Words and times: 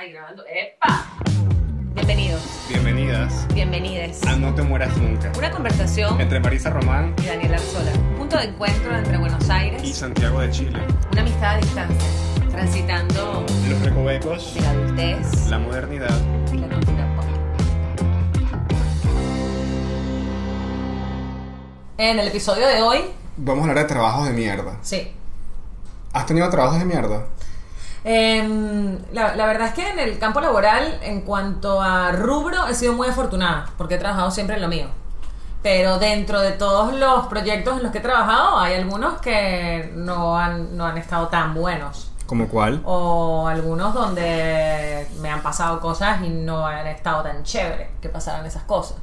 Ay, 0.00 0.12
grabando. 0.12 0.42
¡Epa! 0.46 1.04
Bienvenidos, 1.94 2.40
Bienvenidas 2.70 3.46
bienvenides. 3.52 4.22
a 4.26 4.34
No 4.36 4.54
te 4.54 4.62
mueras 4.62 4.96
nunca. 4.96 5.30
Una 5.36 5.50
conversación 5.50 6.18
Entre 6.18 6.40
Marisa 6.40 6.70
Román 6.70 7.14
y 7.22 7.26
Daniel 7.26 7.52
Arzola. 7.52 7.92
Punto 8.16 8.38
de 8.38 8.44
encuentro 8.44 8.96
entre 8.96 9.18
Buenos 9.18 9.50
Aires 9.50 9.82
y 9.84 9.92
Santiago 9.92 10.40
de 10.40 10.50
Chile. 10.52 10.78
una 11.12 11.20
amistad 11.20 11.50
a 11.50 11.56
distancia, 11.58 12.08
transitando 12.50 13.44
Los 13.68 13.80
recovecos, 13.82 14.54
de 14.54 14.60
la 14.62 14.70
adultez 14.70 15.46
la 15.50 15.58
modernidad. 15.58 16.18
y 16.50 16.56
la 16.56 16.68
cultura 16.68 17.16
pop. 17.16 17.24
En 21.98 22.18
el 22.20 22.28
episodio 22.28 22.66
de 22.68 22.80
hoy, 22.80 23.00
Vamos 23.36 23.66
a 23.66 23.70
hablar 23.70 23.84
de 23.84 23.88
trabajos 23.92 24.26
de 24.28 24.32
mierda. 24.32 24.78
sí. 24.80 25.12
¿Has 26.14 26.26
tenido 26.26 26.48
trabajos 26.50 26.78
de 26.78 26.84
mierda? 26.86 27.26
Em, 28.02 28.98
la, 29.12 29.36
la 29.36 29.46
verdad 29.46 29.68
es 29.68 29.74
que 29.74 29.88
en 29.88 29.98
el 29.98 30.18
campo 30.18 30.40
laboral, 30.40 30.98
en 31.02 31.20
cuanto 31.22 31.80
a 31.80 32.12
rubro, 32.12 32.66
he 32.66 32.74
sido 32.74 32.94
muy 32.94 33.08
afortunada, 33.08 33.66
porque 33.76 33.96
he 33.96 33.98
trabajado 33.98 34.30
siempre 34.30 34.56
en 34.56 34.62
lo 34.62 34.68
mío. 34.68 34.86
Pero 35.62 35.98
dentro 35.98 36.40
de 36.40 36.52
todos 36.52 36.94
los 36.94 37.26
proyectos 37.26 37.76
en 37.76 37.82
los 37.82 37.92
que 37.92 37.98
he 37.98 38.00
trabajado, 38.02 38.58
hay 38.58 38.74
algunos 38.74 39.20
que 39.20 39.92
no 39.94 40.38
han, 40.38 40.76
no 40.76 40.86
han 40.86 40.96
estado 40.96 41.28
tan 41.28 41.52
buenos. 41.52 42.10
¿Como 42.26 42.48
cuál? 42.48 42.80
O 42.84 43.46
algunos 43.46 43.92
donde 43.92 45.06
me 45.20 45.28
han 45.28 45.42
pasado 45.42 45.80
cosas 45.80 46.22
y 46.22 46.28
no 46.28 46.66
han 46.66 46.86
estado 46.86 47.24
tan 47.24 47.42
chéveres 47.42 47.88
que 48.00 48.08
pasaran 48.08 48.46
esas 48.46 48.62
cosas. 48.62 48.96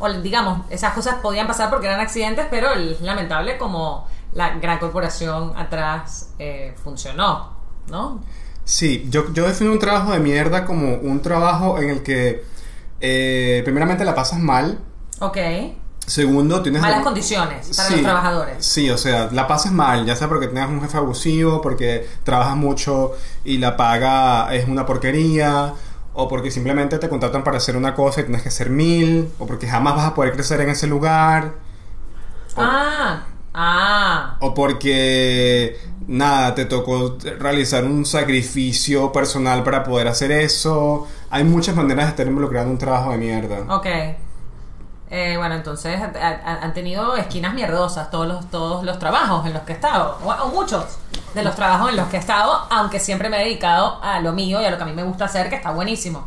O 0.00 0.12
digamos, 0.12 0.62
esas 0.68 0.92
cosas 0.92 1.14
podían 1.22 1.46
pasar 1.46 1.70
porque 1.70 1.86
eran 1.86 2.00
accidentes, 2.00 2.46
pero 2.50 2.72
es 2.72 3.00
lamentable 3.00 3.56
como 3.56 4.06
la 4.32 4.50
gran 4.56 4.78
corporación 4.78 5.56
atrás 5.56 6.34
eh, 6.38 6.74
funcionó, 6.82 7.50
¿no? 7.88 8.20
Sí, 8.64 9.06
yo, 9.10 9.32
yo 9.32 9.46
defino 9.46 9.72
un 9.72 9.78
trabajo 9.78 10.12
de 10.12 10.20
mierda 10.20 10.64
como 10.64 10.94
un 10.94 11.20
trabajo 11.20 11.78
en 11.78 11.90
el 11.90 12.02
que 12.02 12.44
eh, 13.00 13.60
primeramente 13.64 14.04
la 14.04 14.14
pasas 14.14 14.38
mal. 14.38 14.78
Ok. 15.20 15.36
Segundo, 16.06 16.62
tienes... 16.62 16.82
Malas 16.82 17.02
condiciones 17.02 17.74
para 17.76 17.90
los 17.90 18.02
trabajadores. 18.02 18.64
Sí, 18.64 18.90
o 18.90 18.98
sea, 18.98 19.28
la 19.32 19.46
pasas 19.46 19.72
mal, 19.72 20.04
ya 20.04 20.16
sea 20.16 20.28
porque 20.28 20.48
tienes 20.48 20.68
un 20.68 20.80
jefe 20.82 20.96
abusivo, 20.98 21.62
porque 21.62 22.06
trabajas 22.24 22.56
mucho 22.56 23.12
y 23.44 23.58
la 23.58 23.76
paga 23.76 24.54
es 24.54 24.68
una 24.68 24.84
porquería, 24.84 25.72
o 26.12 26.28
porque 26.28 26.50
simplemente 26.50 26.98
te 26.98 27.08
contratan 27.08 27.42
para 27.42 27.56
hacer 27.56 27.76
una 27.76 27.94
cosa 27.94 28.20
y 28.20 28.24
tienes 28.24 28.42
que 28.42 28.48
hacer 28.48 28.68
mil, 28.68 29.30
o 29.38 29.46
porque 29.46 29.66
jamás 29.66 29.96
vas 29.96 30.06
a 30.06 30.14
poder 30.14 30.32
crecer 30.34 30.60
en 30.60 30.70
ese 30.70 30.86
lugar, 30.86 31.54
Ah, 32.56 33.24
ah. 33.54 34.36
o 34.40 34.52
porque 34.54 35.78
nada, 36.06 36.54
te 36.54 36.64
tocó 36.66 37.16
realizar 37.38 37.84
un 37.84 38.04
sacrificio 38.04 39.10
personal 39.12 39.62
para 39.64 39.84
poder 39.84 40.08
hacer 40.08 40.32
eso. 40.32 41.06
Hay 41.30 41.44
muchas 41.44 41.74
maneras 41.74 42.06
de 42.06 42.10
estar 42.10 42.26
involucrado 42.26 42.66
en 42.66 42.72
un 42.72 42.78
trabajo 42.78 43.10
de 43.12 43.18
mierda. 43.18 43.74
Ok. 43.74 43.86
Eh, 45.10 45.36
bueno, 45.36 45.54
entonces 45.54 46.00
ha- 46.00 46.12
ha- 46.44 46.58
han 46.64 46.74
tenido 46.74 47.14
esquinas 47.16 47.54
mierdosas 47.54 48.10
todos 48.10 48.26
los, 48.26 48.50
todos 48.50 48.84
los 48.84 48.98
trabajos 48.98 49.46
en 49.46 49.52
los 49.52 49.62
que 49.62 49.72
he 49.72 49.74
estado, 49.76 50.18
o, 50.24 50.30
o 50.30 50.48
muchos 50.48 50.84
de 51.34 51.42
los 51.44 51.54
trabajos 51.54 51.90
en 51.90 51.96
los 51.96 52.08
que 52.08 52.16
he 52.16 52.20
estado, 52.20 52.66
aunque 52.70 52.98
siempre 52.98 53.28
me 53.28 53.40
he 53.40 53.44
dedicado 53.44 54.00
a 54.02 54.20
lo 54.20 54.32
mío 54.32 54.60
y 54.60 54.64
a 54.64 54.70
lo 54.70 54.76
que 54.76 54.82
a 54.82 54.86
mí 54.86 54.92
me 54.92 55.04
gusta 55.04 55.26
hacer, 55.26 55.48
que 55.50 55.56
está 55.56 55.70
buenísimo. 55.70 56.26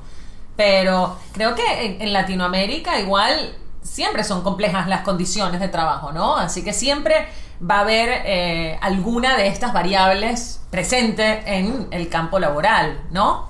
Pero 0.55 1.17
creo 1.33 1.53
que 1.53 1.85
en, 1.85 2.01
en 2.01 2.13
Latinoamérica 2.13 2.99
igual 2.99 3.55
siempre 3.87 4.23
son 4.23 4.41
complejas 4.43 4.87
las 4.87 5.01
condiciones 5.01 5.59
de 5.59 5.69
trabajo, 5.69 6.11
¿no? 6.11 6.37
Así 6.37 6.63
que 6.63 6.73
siempre 6.73 7.27
va 7.59 7.77
a 7.77 7.81
haber 7.81 8.09
eh, 8.25 8.77
alguna 8.81 9.35
de 9.37 9.47
estas 9.47 9.73
variables 9.73 10.61
presente 10.69 11.41
en 11.45 11.87
el 11.91 12.09
campo 12.09 12.39
laboral, 12.39 13.01
¿no? 13.11 13.49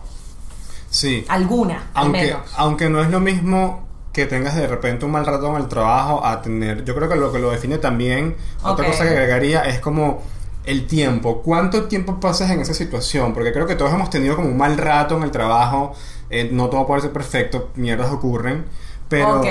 Sí. 0.89 1.25
Alguna, 1.27 1.87
al 1.93 2.05
Aunque, 2.05 2.21
menos. 2.21 2.41
aunque 2.55 2.89
no 2.89 3.01
es 3.01 3.09
lo 3.09 3.19
mismo 3.19 3.85
que 4.13 4.25
tengas 4.25 4.55
de 4.55 4.67
repente 4.67 5.05
un 5.05 5.11
mal 5.11 5.25
rato 5.25 5.49
en 5.49 5.57
el 5.61 5.67
trabajo 5.67 6.25
a 6.25 6.41
tener, 6.41 6.83
yo 6.85 6.95
creo 6.95 7.09
que 7.09 7.15
lo 7.15 7.31
que 7.31 7.39
lo 7.39 7.51
define 7.51 7.77
también, 7.77 8.35
otra 8.63 8.87
cosa 8.87 9.03
que 9.03 9.09
agregaría 9.09 9.61
es 9.61 9.79
como 9.79 10.23
el 10.65 10.87
tiempo, 10.87 11.41
cuánto 11.43 11.83
tiempo 11.83 12.19
pasas 12.19 12.49
en 12.51 12.59
esa 12.61 12.73
situación, 12.73 13.33
porque 13.33 13.51
creo 13.53 13.67
que 13.67 13.75
todos 13.75 13.93
hemos 13.93 14.09
tenido 14.09 14.35
como 14.35 14.49
un 14.49 14.57
mal 14.57 14.77
rato 14.77 15.15
en 15.17 15.23
el 15.23 15.31
trabajo, 15.31 15.93
eh, 16.29 16.49
no 16.51 16.69
todo 16.69 16.87
puede 16.87 17.01
ser 17.01 17.13
perfecto, 17.13 17.69
mierdas 17.75 18.11
ocurren, 18.11 18.65
pero, 19.09 19.41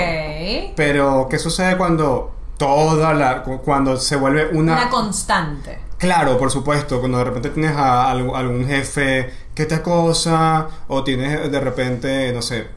pero 0.75 1.27
¿qué 1.29 1.39
sucede 1.39 1.77
cuando 1.77 2.33
toda 2.57 3.13
la, 3.13 3.43
cu- 3.43 3.61
cuando 3.61 3.97
se 3.97 4.15
vuelve 4.15 4.47
una, 4.51 4.73
Una 4.73 4.89
constante. 4.89 5.79
Claro, 5.97 6.37
por 6.37 6.51
supuesto, 6.51 6.99
cuando 6.99 7.17
de 7.19 7.23
repente 7.23 7.49
tienes 7.49 7.75
a 7.75 8.09
algún, 8.11 8.35
algún 8.35 8.67
jefe 8.67 9.31
que 9.55 9.65
te 9.65 9.75
acosa 9.75 10.67
o 10.87 11.03
tienes 11.03 11.51
de 11.51 11.59
repente, 11.59 12.31
no 12.33 12.41
sé, 12.41 12.67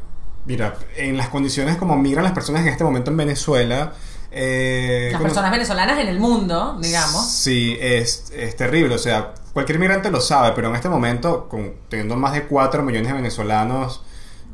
mira, 0.46 0.74
en 0.96 1.16
las 1.18 1.28
condiciones 1.28 1.76
como 1.76 1.96
migran 1.96 2.24
las 2.24 2.32
personas 2.32 2.62
en 2.62 2.68
este 2.68 2.82
momento 2.84 3.10
en 3.10 3.18
Venezuela. 3.18 3.92
eh, 4.30 5.10
Las 5.12 5.20
personas 5.20 5.50
venezolanas 5.50 5.98
en 5.98 6.08
el 6.08 6.18
mundo, 6.18 6.78
digamos. 6.80 7.26
Sí, 7.30 7.76
es, 7.80 8.30
es 8.34 8.56
terrible, 8.56 8.94
o 8.94 8.98
sea, 8.98 9.34
cualquier 9.52 9.78
migrante 9.78 10.10
lo 10.10 10.20
sabe, 10.20 10.52
pero 10.54 10.68
en 10.68 10.76
este 10.76 10.88
momento, 10.88 11.46
con, 11.48 11.74
teniendo 11.90 12.16
más 12.16 12.32
de 12.32 12.44
4 12.44 12.82
millones 12.82 13.08
de 13.08 13.14
venezolanos, 13.14 14.02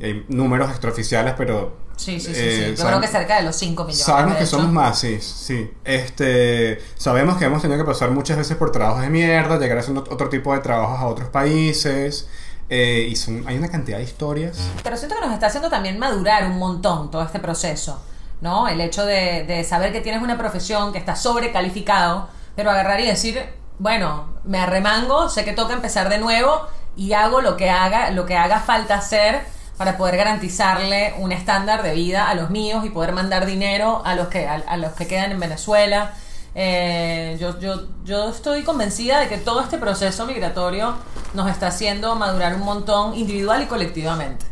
hay 0.00 0.24
números 0.28 0.70
extraoficiales, 0.70 1.34
pero... 1.36 1.85
Sí, 1.96 2.20
sí, 2.20 2.26
sí. 2.26 2.40
eh, 2.40 2.62
sí. 2.66 2.70
Yo 2.72 2.76
saben- 2.76 2.86
creo 2.88 3.00
que 3.00 3.08
cerca 3.08 3.36
de 3.38 3.42
los 3.42 3.56
5 3.56 3.84
millones. 3.84 4.04
Sabemos 4.04 4.36
que 4.36 4.42
hecho. 4.44 4.56
somos 4.56 4.72
más, 4.72 4.98
sí, 4.98 5.18
sí. 5.20 5.70
Este, 5.84 6.78
sabemos 6.96 7.36
que 7.38 7.46
hemos 7.46 7.62
tenido 7.62 7.78
que 7.78 7.90
pasar 7.90 8.10
muchas 8.10 8.36
veces 8.36 8.56
por 8.56 8.70
trabajos 8.70 9.02
de 9.02 9.08
mierda, 9.10 9.58
llegar 9.58 9.78
a 9.78 9.80
hacer 9.80 9.96
otro 9.96 10.28
tipo 10.28 10.52
de 10.52 10.60
trabajos 10.60 11.00
a 11.00 11.06
otros 11.06 11.28
países. 11.30 12.28
eh, 12.68 13.06
y 13.08 13.14
son, 13.16 13.44
hay 13.46 13.56
una 13.56 13.68
cantidad 13.70 13.98
de 13.98 14.04
historias. 14.04 14.58
Pero 14.82 14.96
siento 14.96 15.14
que 15.14 15.20
nos 15.24 15.32
está 15.34 15.46
haciendo 15.46 15.70
también 15.70 15.98
madurar 16.00 16.46
un 16.50 16.58
montón 16.58 17.12
todo 17.12 17.22
este 17.22 17.38
proceso, 17.38 18.02
¿no? 18.40 18.66
El 18.66 18.80
hecho 18.80 19.06
de, 19.06 19.44
de 19.46 19.62
saber 19.62 19.92
que 19.92 20.00
tienes 20.00 20.20
una 20.20 20.36
profesión 20.36 20.92
que 20.92 20.98
está 20.98 21.14
sobrecalificado, 21.14 22.28
pero 22.56 22.70
agarrar 22.72 23.00
y 23.00 23.06
decir, 23.06 23.40
bueno, 23.78 24.34
me 24.44 24.58
arremango, 24.58 25.28
sé 25.28 25.44
que 25.44 25.52
toca 25.52 25.74
empezar 25.74 26.08
de 26.08 26.18
nuevo 26.18 26.60
y 26.96 27.12
hago 27.12 27.40
lo 27.40 27.56
que 27.56 27.70
haga, 27.70 28.10
lo 28.10 28.26
que 28.26 28.36
haga 28.36 28.58
falta 28.60 28.96
hacer 28.96 29.42
para 29.76 29.96
poder 29.96 30.16
garantizarle 30.16 31.14
un 31.18 31.32
estándar 31.32 31.82
de 31.82 31.92
vida 31.94 32.28
a 32.30 32.34
los 32.34 32.50
míos 32.50 32.84
y 32.84 32.90
poder 32.90 33.12
mandar 33.12 33.44
dinero 33.46 34.02
a 34.04 34.14
los 34.14 34.28
que, 34.28 34.46
a, 34.46 34.54
a 34.66 34.76
los 34.76 34.92
que 34.92 35.06
quedan 35.06 35.32
en 35.32 35.40
Venezuela. 35.40 36.12
Eh, 36.54 37.36
yo, 37.38 37.58
yo, 37.60 37.82
yo 38.04 38.30
estoy 38.30 38.62
convencida 38.62 39.20
de 39.20 39.28
que 39.28 39.36
todo 39.36 39.60
este 39.60 39.76
proceso 39.76 40.24
migratorio 40.26 40.94
nos 41.34 41.50
está 41.50 41.66
haciendo 41.66 42.14
madurar 42.16 42.54
un 42.54 42.62
montón 42.62 43.14
individual 43.14 43.62
y 43.62 43.66
colectivamente. 43.66 44.46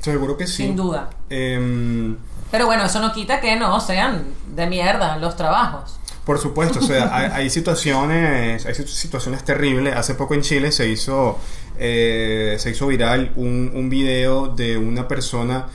Seguro 0.00 0.36
que 0.36 0.46
sí. 0.48 0.64
Sin 0.64 0.76
duda. 0.76 1.10
Em, 1.30 2.16
Pero 2.50 2.66
bueno, 2.66 2.84
eso 2.84 2.98
no 3.00 3.12
quita 3.12 3.40
que 3.40 3.54
no 3.56 3.78
sean 3.80 4.24
de 4.54 4.66
mierda 4.66 5.16
los 5.18 5.36
trabajos. 5.36 6.00
por 6.24 6.38
supuesto, 6.40 6.80
o 6.80 6.82
sea, 6.82 7.08
hay, 7.16 7.30
hay 7.32 7.50
situaciones, 7.50 8.66
hay 8.66 8.74
situ- 8.74 8.88
situaciones 8.88 9.44
terribles. 9.44 9.96
Hace 9.96 10.14
poco 10.14 10.34
en 10.34 10.42
Chile 10.42 10.72
se 10.72 10.88
hizo, 10.88 11.38
eh, 11.78 12.56
se 12.58 12.70
hizo 12.70 12.86
viral 12.88 13.32
un, 13.36 13.72
un 13.74 13.88
video 13.90 14.48
de 14.48 14.76
una 14.78 15.06
persona 15.08 15.66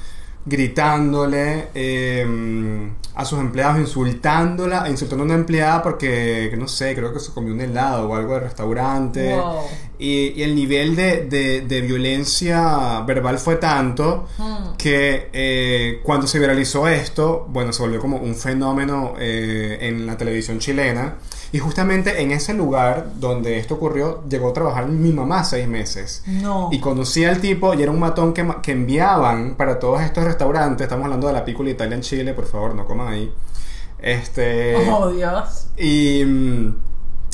gritándole 0.46 1.68
eh, 1.74 2.90
a 3.16 3.26
sus 3.26 3.40
empleados, 3.40 3.80
insultándola, 3.80 4.90
insultando 4.90 5.24
a 5.24 5.26
una 5.26 5.36
empleada 5.36 5.82
porque, 5.84 6.48
que 6.50 6.58
no 6.58 6.68
sé, 6.68 6.96
creo 6.96 7.14
que 7.14 7.20
se 7.20 7.32
comió 7.32 7.54
un 7.54 7.62
helado 7.62 8.10
o 8.10 8.16
algo 8.16 8.34
de 8.34 8.40
restaurante. 8.42 9.36
Wow. 9.36 9.60
Y, 10.00 10.34
y 10.36 10.44
el 10.44 10.56
nivel 10.56 10.96
de, 10.96 11.26
de- 11.28 11.62
de 11.62 11.82
violencia 11.82 13.02
verbal 13.08 13.38
fue 13.40 13.56
tanto 13.58 14.28
Mm. 14.40 14.76
que 14.78 15.30
eh, 15.32 16.00
cuando 16.04 16.28
se 16.28 16.40
viralizó 16.40 16.88
esto, 16.88 17.48
bueno, 17.50 17.72
se 17.72 17.82
volvió 17.84 18.00
como 18.00 18.18
un 18.18 18.36
fenómeno 18.36 19.14
eh, 19.20 19.78
en 19.82 20.06
la 20.06 20.18
televisión 20.18 20.60
chilena. 20.60 21.16
Y 21.54 21.60
justamente 21.60 22.20
en 22.20 22.32
ese 22.32 22.56
lugar 22.56 23.12
donde 23.20 23.60
esto 23.60 23.76
ocurrió, 23.76 24.24
llegó 24.28 24.50
a 24.50 24.54
trabajar 24.54 24.88
mi 24.88 25.14
mamá 25.14 25.44
seis 25.44 25.68
meses. 25.68 26.24
No. 26.26 26.70
Y 26.72 26.80
conocí 26.80 27.24
al 27.26 27.40
tipo 27.40 27.76
y 27.76 27.84
era 27.84 27.92
un 27.92 28.00
matón 28.00 28.34
que, 28.34 28.44
que 28.64 28.72
enviaban 28.72 29.54
para 29.54 29.78
todos 29.78 30.02
estos 30.02 30.24
restaurantes. 30.24 30.86
Estamos 30.86 31.06
hablando 31.06 31.28
de 31.28 31.34
la 31.34 31.46
Pícola 31.46 31.70
Italia 31.70 31.96
en 31.96 32.02
Chile, 32.02 32.34
por 32.34 32.48
favor, 32.48 32.74
no 32.74 32.88
coman 32.88 33.08
ahí. 33.08 33.32
Este. 34.00 34.76
Oh, 34.90 35.12
Dios. 35.12 35.68
Y 35.78 36.26
mm, 36.26 36.76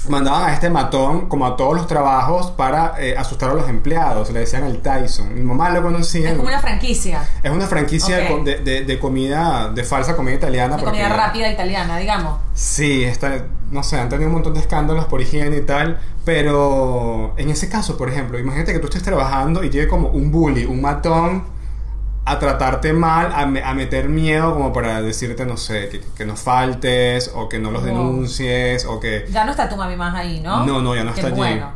mandaban 0.09 0.49
a 0.49 0.53
este 0.53 0.69
matón, 0.69 1.27
como 1.29 1.45
a 1.45 1.55
todos 1.55 1.75
los 1.75 1.87
trabajos, 1.87 2.51
para 2.51 2.93
eh, 2.99 3.15
asustar 3.17 3.51
a 3.51 3.53
los 3.53 3.69
empleados. 3.69 4.31
Le 4.31 4.39
decían 4.41 4.63
el 4.65 4.79
Tyson. 4.81 5.33
Mi 5.33 5.41
mamá 5.41 5.69
lo 5.69 5.81
conocía. 5.81 6.29
Es 6.31 6.35
como 6.35 6.47
una 6.49 6.59
franquicia 6.59 7.21
Es 7.43 7.51
una 7.51 7.67
franquicia 7.67 8.17
de 8.17 8.43
de, 8.43 8.55
de- 8.59 8.81
de 8.85 8.99
comida, 8.99 9.69
de 9.69 9.83
falsa 9.83 10.15
comida 10.15 10.35
italiana. 10.35 10.77
de 10.77 10.83
comida 10.83 11.09
rápida 11.09 11.49
italiana, 11.51 11.97
digamos. 11.97 12.37
Sí, 12.53 13.03
está, 13.03 13.45
no 13.71 13.83
sé, 13.83 13.97
han 13.99 14.09
tenido 14.09 14.27
un 14.27 14.33
montón 14.33 14.53
de 14.53 14.59
escándalos 14.59 15.05
por 15.05 15.21
higiene 15.21 15.57
y 15.57 15.61
tal, 15.61 15.99
pero 16.25 17.33
en 17.37 17.49
ese 17.49 17.69
caso, 17.69 17.97
por 17.97 18.09
ejemplo, 18.09 18.39
imagínate 18.39 18.73
que 18.73 18.79
tú 18.79 18.87
estés 18.87 19.03
trabajando 19.03 19.63
y 19.63 19.69
llegue 19.69 19.87
como 19.87 20.09
un 20.09 20.31
bully, 20.31 20.65
un 20.65 20.81
matón 20.81 21.43
a 22.31 22.39
tratarte 22.39 22.93
mal, 22.93 23.31
a, 23.33 23.45
me- 23.45 23.63
a 23.63 23.73
meter 23.73 24.09
miedo 24.09 24.53
como 24.53 24.71
para 24.73 25.01
decirte, 25.01 25.45
no 25.45 25.57
sé, 25.57 25.89
que, 25.89 26.01
que 26.15 26.25
no 26.25 26.35
faltes 26.35 27.31
o 27.33 27.49
que 27.49 27.59
no 27.59 27.71
los 27.71 27.83
denuncies 27.83 28.85
o 28.85 28.99
que... 28.99 29.25
Ya 29.31 29.45
no 29.45 29.51
está 29.51 29.67
tu 29.69 29.75
mami 29.75 29.95
más 29.95 30.13
ahí, 30.15 30.39
¿no? 30.41 30.65
No, 30.65 30.81
no, 30.81 30.95
ya 30.95 31.03
no 31.03 31.13
Qué 31.13 31.19
está 31.21 31.27
allí. 31.29 31.37
bueno. 31.37 31.71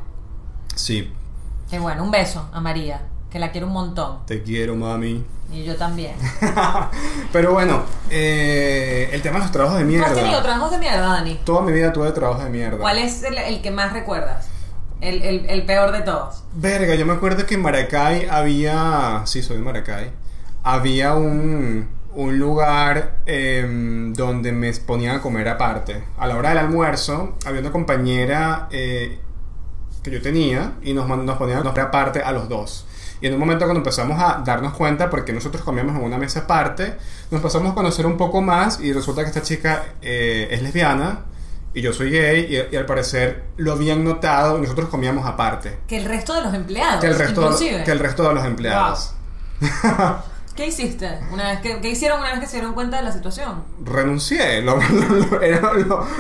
Sí, 0.76 1.12
Qué 1.70 1.80
bueno. 1.80 2.04
Un 2.04 2.12
beso 2.12 2.48
a 2.54 2.60
María, 2.62 3.02
que 3.32 3.40
la 3.40 3.52
quiero 3.52 3.68
un 3.68 3.74
montón. 3.74 4.26
Te 4.28 4.44
quiero, 4.44 4.76
mami. 4.76 5.24
Y 5.52 5.64
yo 5.64 5.76
también. 5.76 6.14
Pero 7.32 7.54
bueno, 7.54 7.84
eh, 8.10 9.10
el 9.12 9.22
tema 9.22 9.38
de 9.38 9.44
los 9.44 9.52
trabajos 9.52 9.78
de 9.78 9.84
¿Tú 9.84 9.90
mierda. 9.90 10.08
has 10.08 10.14
tenido 10.16 10.42
trabajos 10.42 10.72
de 10.72 10.78
mierda, 10.80 11.00
Dani? 11.08 11.40
Toda 11.44 11.62
mi 11.62 11.72
vida 11.72 11.92
tuve 11.94 12.12
trabajos 12.12 12.44
de 12.44 12.50
mierda. 12.50 12.78
¿Cuál 12.78 12.98
es 13.00 13.24
el, 13.24 13.38
el 13.38 13.62
que 13.62 13.72
más 13.72 13.94
recuerdas? 13.94 14.48
El, 15.02 15.22
el- 15.22 15.46
el 15.50 15.66
peor 15.66 15.92
de 15.92 16.02
todos. 16.02 16.44
Verga, 16.54 16.96
yo 16.96 17.06
me 17.06 17.14
acuerdo 17.14 17.46
que 17.46 17.56
en 17.56 17.62
Maracay 17.62 18.28
había. 18.30 19.22
Sí, 19.26 19.42
soy 19.44 19.58
de 19.58 19.64
Maracay. 19.64 20.12
Había 20.64 21.14
un, 21.16 21.90
un 22.16 22.40
lugar 22.40 23.18
em, 23.26 24.14
donde 24.14 24.52
me 24.52 24.72
ponían 24.74 25.18
a 25.18 25.22
comer 25.22 25.48
aparte. 25.50 26.04
A 26.18 26.28
la 26.28 26.38
hora 26.38 26.50
del 26.50 26.60
almuerzo, 26.60 27.38
había 27.46 27.62
una 27.62 27.72
compañera 27.72 28.68
eh, 28.72 29.20
que 30.04 30.12
yo 30.12 30.22
tenía 30.22 30.74
y 30.82 30.94
nos, 30.94 31.08
nos 31.08 31.38
ponían 31.38 31.60
a 31.60 31.64
comer 31.64 31.82
aparte 31.82 32.22
a 32.22 32.32
los 32.32 32.48
dos. 32.50 32.86
Y 33.22 33.28
en 33.28 33.34
un 33.34 33.40
momento 33.40 33.64
cuando 33.66 33.80
empezamos 33.80 34.20
a 34.20 34.42
darnos 34.46 34.74
cuenta, 34.74 35.10
porque 35.10 35.32
nosotros 35.32 35.64
comíamos 35.64 35.96
en 35.96 36.04
una 36.04 36.18
mesa 36.18 36.42
aparte, 36.42 36.96
nos 37.32 37.40
pasamos 37.42 37.72
a 37.72 37.76
conocer 37.76 38.06
un 38.06 38.18
poco 38.18 38.42
más 38.42 38.82
y 38.82 38.92
resulta 38.92 39.22
que 39.24 39.30
esta 39.30 39.42
chica 39.42 39.84
eh, 40.02 40.50
es 40.52 40.62
lesbiana 40.62 41.22
y 41.74 41.82
yo 41.82 41.94
soy 41.94 42.12
gay 42.12 42.48
y, 42.70 42.74
y 42.76 42.78
al 42.78 42.86
parecer 42.86 43.44
lo 43.58 43.72
habían 43.72 44.04
notado 44.04 44.58
y 44.58 44.62
nosotros 44.62 44.90
comíamos 44.90 45.26
aparte 45.26 45.80
Que 45.88 45.98
el 45.98 46.06
resto 46.06 46.36
de 46.36 46.42
los 46.42 46.54
empleados. 46.54 47.00
que 47.02 47.08
el 47.08 47.18
resto 47.18 47.42
inclusive. 47.44 47.84
que 47.86 47.92
el 47.92 48.00
resto 48.00 48.28
de 48.28 48.34
los 48.36 48.46
empleados 48.46 49.14
¿Qué 50.56 50.68
hiciste? 50.68 51.10
Una 51.32 51.50
vez 51.50 51.62
que, 51.62 51.82
¿Qué 51.82 51.90
hicieron 51.90 52.20
una 52.20 52.30
vez 52.32 52.40
que 52.42 52.46
se 52.46 52.58
dieron 52.58 52.74
cuenta 52.76 52.98
de 52.98 53.04
la 53.04 53.12
situación? 53.12 53.64
renuncié 53.84 54.62
lo, 54.62 54.76
lo- 54.78 55.16
lo- 55.32 55.42
era 55.42 55.74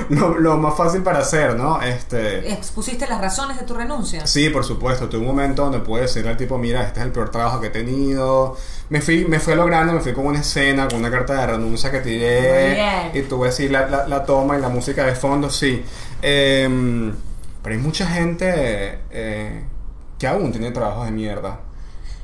lo, 0.09 0.39
lo- 0.39 0.57
más 0.57 0.75
fácil 0.75 1.03
para 1.03 1.19
hacer 1.19 1.56
no 1.56 1.80
este 1.81 2.51
¿Expusiste 2.51 3.07
las 3.07 3.21
razones 3.21 3.59
de 3.59 3.63
tu 3.63 3.75
renuncia? 3.75 4.25
sí 4.25 4.50
por 4.50 4.63
supuesto 4.65 5.07
tuve 5.07 5.21
un 5.21 5.27
momento 5.27 5.63
donde 5.63 5.80
pude 5.80 6.01
decirle 6.01 6.31
al 6.31 6.38
tipo 6.38 6.57
mira 6.57 6.81
este 6.83 7.00
es 7.00 7.06
el 7.06 7.12
peor 7.12 7.30
trabajo 7.30 7.62
que 7.62 7.68
he 7.68 7.69
tenido 7.69 8.57
me 8.89 9.01
fui 9.01 9.25
me 9.25 9.39
fui 9.39 9.53
logrando 9.56 9.94
me 9.94 10.00
fui 10.00 10.13
con 10.13 10.25
una 10.25 10.39
escena 10.39 10.88
con 10.88 11.00
una 11.00 11.12
carta 11.12 11.33
de 11.35 11.47
renuncia 11.47 11.91
que 11.91 12.00
tiré 12.00 12.74
bien. 12.74 13.24
y 13.25 13.27
tuve 13.27 13.50
así 13.50 13.69
la, 13.69 13.88
la, 13.88 14.07
la 14.07 14.24
toma 14.25 14.57
y 14.57 14.62
la 14.62 14.69
música 14.69 15.03
de 15.06 15.13
fondo 15.15 15.50
sí 15.51 15.83
Em, 16.21 17.13
pero 17.62 17.75
hay 17.75 17.81
mucha 17.81 18.07
gente 18.07 19.00
eh, 19.12 19.63
que 20.18 20.25
aún 20.27 20.51
tiene 20.51 20.71
trabajos 20.71 21.06
de 21.06 21.12
mierda 21.12 21.59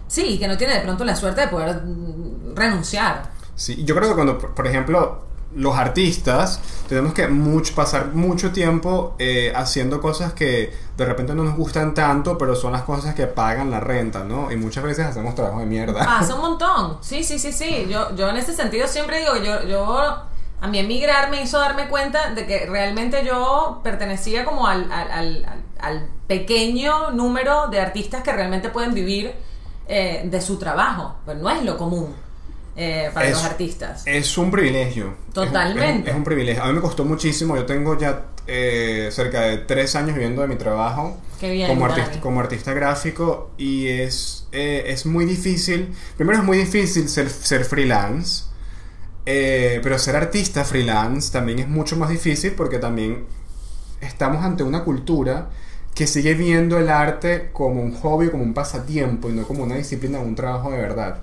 Sí, 0.10 0.38
que 0.38 0.48
no 0.50 0.58
tiene 0.58 0.74
de 0.74 0.82
pronto 0.82 1.06
la 1.06 1.16
suerte 1.16 1.42
de 1.42 1.48
poder 1.48 1.82
mm, 1.86 2.56
renunciar. 2.56 3.30
Sí, 3.56 3.84
yo 3.86 3.96
creo 3.96 4.10
que 4.10 4.16
cuando, 4.16 4.38
por 4.38 4.68
ejemplo, 4.68 5.30
los 5.56 5.76
artistas 5.78 6.60
tenemos 6.88 7.14
que 7.14 7.28
mucho, 7.28 7.74
pasar 7.76 8.14
mucho 8.14 8.52
tiempo 8.52 9.16
eh, 9.20 9.52
haciendo 9.56 10.00
cosas 10.02 10.34
que 10.34 10.74
de 10.98 11.06
repente 11.06 11.34
no 11.34 11.44
nos 11.44 11.56
gustan 11.56 11.94
tanto, 11.94 12.38
pero 12.38 12.56
son 12.56 12.72
las 12.74 12.84
cosas 12.84 13.16
que 13.16 13.26
pagan 13.28 13.72
la 13.72 13.80
renta, 13.80 14.24
¿no? 14.24 14.52
Y 14.52 14.58
muchas 14.58 14.84
veces 14.84 15.06
hacemos 15.06 15.36
trabajo 15.36 15.60
de 15.60 15.66
mierda. 15.66 16.06
Pasa 16.06 16.36
un 16.36 16.42
montón. 16.50 16.98
Sí, 17.02 17.24
sí, 17.24 17.40
sí, 17.40 17.52
sí. 17.52 17.88
Yo, 17.90 18.16
yo 18.16 18.30
en 18.30 18.38
ese 18.38 18.54
sentido 18.54 18.88
siempre 18.88 19.20
digo, 19.20 19.36
yo, 19.38 19.64
yo, 19.68 19.98
a 20.62 20.68
mí 20.68 20.78
emigrar 20.80 21.30
me 21.32 21.42
hizo 21.42 21.58
darme 21.60 21.88
cuenta 21.88 22.34
de 22.34 22.46
que 22.46 22.66
realmente 22.68 23.24
yo 23.26 23.80
pertenecía 23.84 24.46
como 24.46 24.68
al, 24.68 24.92
al- 24.92 25.12
al- 25.12 25.46
al 25.80 26.10
pequeño 26.28 27.12
número 27.12 27.68
de 27.68 27.80
artistas 27.80 28.22
que 28.24 28.32
realmente 28.32 28.70
pueden 28.70 28.94
vivir 28.94 29.34
eh, 29.90 30.22
de 30.24 30.40
su 30.42 30.58
trabajo. 30.58 31.16
Pues 31.26 31.38
no 31.38 31.50
es 31.50 31.64
lo 31.64 31.78
común 31.78 32.14
eh, 32.78 33.10
para 33.14 33.26
Es- 33.28 33.34
los 33.34 33.44
artistas. 33.44 34.04
Es 34.06 34.38
un 34.38 34.52
privilegio. 34.52 35.16
Totalmente. 35.34 36.02
Es, 36.02 36.04
es- 36.04 36.12
es 36.12 36.16
un 36.16 36.24
privilegio. 36.24 36.64
A 36.64 36.68
mí 36.68 36.74
me 36.74 36.82
costó 36.82 37.04
muchísimo. 37.04 37.58
Yo 37.58 37.66
tengo 37.66 37.98
ya 37.98 38.28
eh, 38.48 39.10
cerca 39.12 39.42
de 39.42 39.58
tres 39.58 39.96
años 39.96 40.14
viviendo 40.16 40.42
de 40.42 40.48
mi 40.48 40.56
trabajo 40.56 41.18
Qué 41.40 41.52
bien, 41.52 41.68
como, 41.68 41.86
artista, 41.86 42.20
como 42.22 42.40
artista 42.40 42.74
gráfico 42.74 43.52
y 43.58 43.88
es, 43.88 44.48
eh, 44.52 44.86
es 44.88 45.06
muy 45.06 45.26
difícil. 45.26 45.94
Primero 46.18 46.40
es 46.40 46.44
muy 46.46 46.58
difícil 46.58 47.10
ser, 47.10 47.30
ser 47.30 47.66
freelance. 47.66 48.46
eh, 49.26 49.80
pero 49.84 50.00
ser 50.00 50.16
artista 50.16 50.64
freelance 50.64 51.32
también 51.32 51.60
es 51.60 51.68
mucho 51.68 51.96
más 51.98 52.10
difícil 52.10 52.54
porque 52.54 52.80
también 52.80 53.26
estamos 54.02 54.44
ante 54.44 54.64
una 54.64 54.84
cultura 54.84 55.50
que 56.00 56.08
sigue 56.08 56.34
viendo 56.34 56.78
el 56.78 56.88
arte 56.88 57.50
como 57.52 57.82
un 57.82 57.94
hobby, 57.94 58.30
como 58.30 58.42
un 58.42 58.54
pasatiempo 58.54 59.30
y 59.30 59.34
no 59.34 59.46
como 59.46 59.64
una 59.64 59.76
disciplina 59.76 60.20
un 60.20 60.34
trabajo 60.34 60.72
de 60.72 60.78
verdad. 60.78 61.18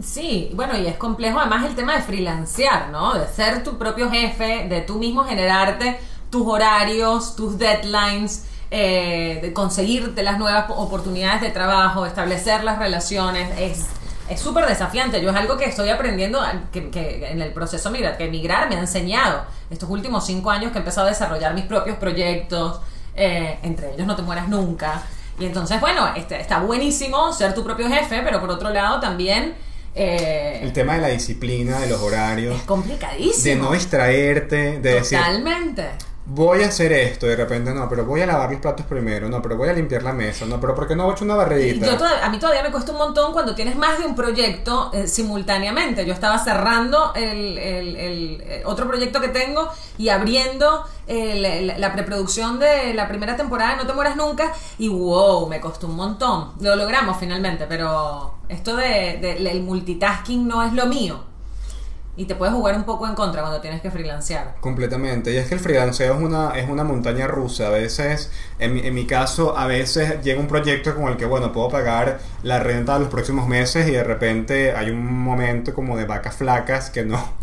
Sí, 0.00 0.52
bueno, 0.54 0.78
y 0.78 0.86
es 0.86 0.94
complejo 0.96 1.40
además 1.40 1.66
el 1.66 1.74
tema 1.74 1.96
de 1.96 2.02
freelancear, 2.02 2.90
¿no? 2.90 3.14
De 3.18 3.26
ser 3.26 3.64
tu 3.64 3.78
propio 3.78 4.08
jefe, 4.12 4.68
de 4.68 4.82
tú 4.82 5.00
mismo 5.00 5.24
generarte 5.24 5.98
tus 6.30 6.46
horarios, 6.46 7.34
tus 7.34 7.58
deadlines, 7.58 8.44
eh, 8.70 9.40
de 9.42 9.52
conseguirte 9.52 10.22
las 10.22 10.38
nuevas 10.38 10.66
oportunidades 10.70 11.40
de 11.40 11.50
trabajo, 11.50 12.06
establecer 12.06 12.62
las 12.62 12.78
relaciones. 12.78 13.50
Es 13.58 13.86
es 14.28 14.40
súper 14.40 14.66
desafiante. 14.66 15.20
Yo 15.20 15.30
es 15.30 15.36
algo 15.36 15.56
que 15.56 15.64
estoy 15.64 15.90
aprendiendo 15.90 16.40
que 16.70 17.26
en 17.28 17.42
el 17.42 17.52
proceso 17.52 17.90
migrar, 17.90 18.16
que 18.16 18.30
migrar 18.30 18.68
me 18.68 18.76
ha 18.76 18.78
enseñado 18.78 19.42
estos 19.68 19.90
últimos 19.90 20.24
cinco 20.24 20.50
años 20.50 20.70
que 20.70 20.78
he 20.78 20.80
empezado 20.80 21.08
a 21.08 21.10
desarrollar 21.10 21.54
mis 21.54 21.64
propios 21.64 21.96
proyectos, 21.98 22.80
eh, 23.16 23.58
entre 23.62 23.94
ellos 23.94 24.06
No 24.06 24.16
Te 24.16 24.22
Mueras 24.22 24.48
Nunca. 24.48 25.02
Y 25.38 25.46
entonces, 25.46 25.80
bueno, 25.80 26.08
este, 26.14 26.40
está 26.40 26.60
buenísimo 26.60 27.32
ser 27.32 27.54
tu 27.54 27.64
propio 27.64 27.88
jefe, 27.88 28.20
pero 28.22 28.40
por 28.40 28.50
otro 28.50 28.70
lado 28.70 29.00
también... 29.00 29.54
eh, 29.94 30.60
El 30.62 30.72
tema 30.72 30.94
de 30.94 31.00
la 31.00 31.08
disciplina, 31.08 31.80
de 31.80 31.88
los 31.88 32.00
horarios, 32.00 32.56
es 32.56 32.62
complicadísimo. 32.62 33.54
de 33.54 33.60
no 33.70 33.72
distraerte, 33.72 34.78
de 34.80 34.94
decir, 34.94 35.18
Totalmente. 35.18 35.88
Voy 36.24 36.62
a 36.62 36.68
hacer 36.68 36.92
esto, 36.92 37.26
de 37.26 37.34
repente 37.36 37.72
no, 37.74 37.88
pero 37.88 38.04
voy 38.04 38.20
a 38.20 38.26
lavar 38.26 38.50
los 38.50 38.60
platos 38.60 38.86
primero, 38.86 39.28
no, 39.28 39.42
pero 39.42 39.56
voy 39.56 39.68
a 39.68 39.72
limpiar 39.72 40.02
la 40.04 40.12
mesa, 40.12 40.46
no, 40.46 40.60
pero 40.60 40.74
¿por 40.74 40.86
qué 40.86 40.94
no 40.94 41.08
he 41.10 41.12
hecho 41.12 41.24
una 41.24 41.34
barridita? 41.34 41.84
Yo 41.86 41.96
toda- 41.98 42.24
a 42.24 42.30
mí 42.30 42.38
todavía 42.38 42.62
me 42.62 42.70
cuesta 42.70 42.92
un 42.92 42.98
montón 42.98 43.32
cuando 43.32 43.54
tienes 43.54 43.74
más 43.76 43.98
de 43.98 44.06
un 44.06 44.14
proyecto 44.14 44.90
eh, 44.94 45.08
simultáneamente. 45.08 46.06
Yo 46.06 46.12
estaba 46.14 46.38
cerrando 46.38 47.12
el, 47.14 47.58
el- 47.58 47.96
el- 47.96 48.40
eh, 48.46 48.62
otro 48.64 48.86
proyecto 48.86 49.20
que 49.20 49.28
tengo 49.28 49.68
y 49.98 50.08
abriendo 50.10 50.84
el- 51.06 51.66
la, 51.66 51.78
la 51.78 51.92
preproducción 51.92 52.58
de 52.60 52.94
la 52.94 53.08
primera 53.08 53.36
temporada 53.36 53.76
No 53.76 53.86
te 53.86 53.92
mueras 53.92 54.16
nunca 54.16 54.52
y 54.78 54.88
wow, 54.88 55.48
me 55.48 55.60
costó 55.60 55.86
un 55.88 55.96
montón. 55.96 56.52
Lo 56.60 56.76
logramos 56.76 57.16
finalmente, 57.18 57.66
pero 57.68 58.34
esto 58.48 58.76
de, 58.76 59.18
de- 59.20 59.50
el 59.50 59.62
multitasking 59.62 60.46
no 60.46 60.62
es 60.62 60.72
lo 60.72 60.86
mío. 60.86 61.24
Y 62.14 62.26
te 62.26 62.34
puedes 62.34 62.54
jugar 62.54 62.76
un 62.76 62.84
poco 62.84 63.06
en 63.08 63.14
contra 63.14 63.40
cuando 63.40 63.60
tienes 63.62 63.80
que 63.80 63.90
freelancear. 63.90 64.56
Completamente. 64.60 65.32
Y 65.32 65.38
es 65.38 65.48
que 65.48 65.54
el 65.54 65.60
freelanceo 65.60 66.14
es 66.14 66.20
una, 66.20 66.50
es 66.50 66.68
una 66.68 66.84
montaña 66.84 67.26
rusa. 67.26 67.68
A 67.68 67.70
veces, 67.70 68.30
en 68.58 68.74
mi, 68.74 68.80
en 68.86 68.92
mi 68.94 69.06
caso, 69.06 69.56
a 69.56 69.66
veces 69.66 70.22
llega 70.22 70.38
un 70.38 70.46
proyecto 70.46 70.94
con 70.94 71.04
el 71.08 71.16
que, 71.16 71.24
bueno, 71.24 71.52
puedo 71.52 71.70
pagar 71.70 72.20
la 72.42 72.58
renta 72.60 72.94
de 72.94 73.00
los 73.00 73.08
próximos 73.08 73.48
meses 73.48 73.88
y 73.88 73.92
de 73.92 74.04
repente 74.04 74.72
hay 74.72 74.90
un 74.90 75.04
momento 75.22 75.72
como 75.72 75.96
de 75.96 76.04
vacas 76.04 76.36
flacas 76.36 76.90
que 76.90 77.02
no. 77.04 77.40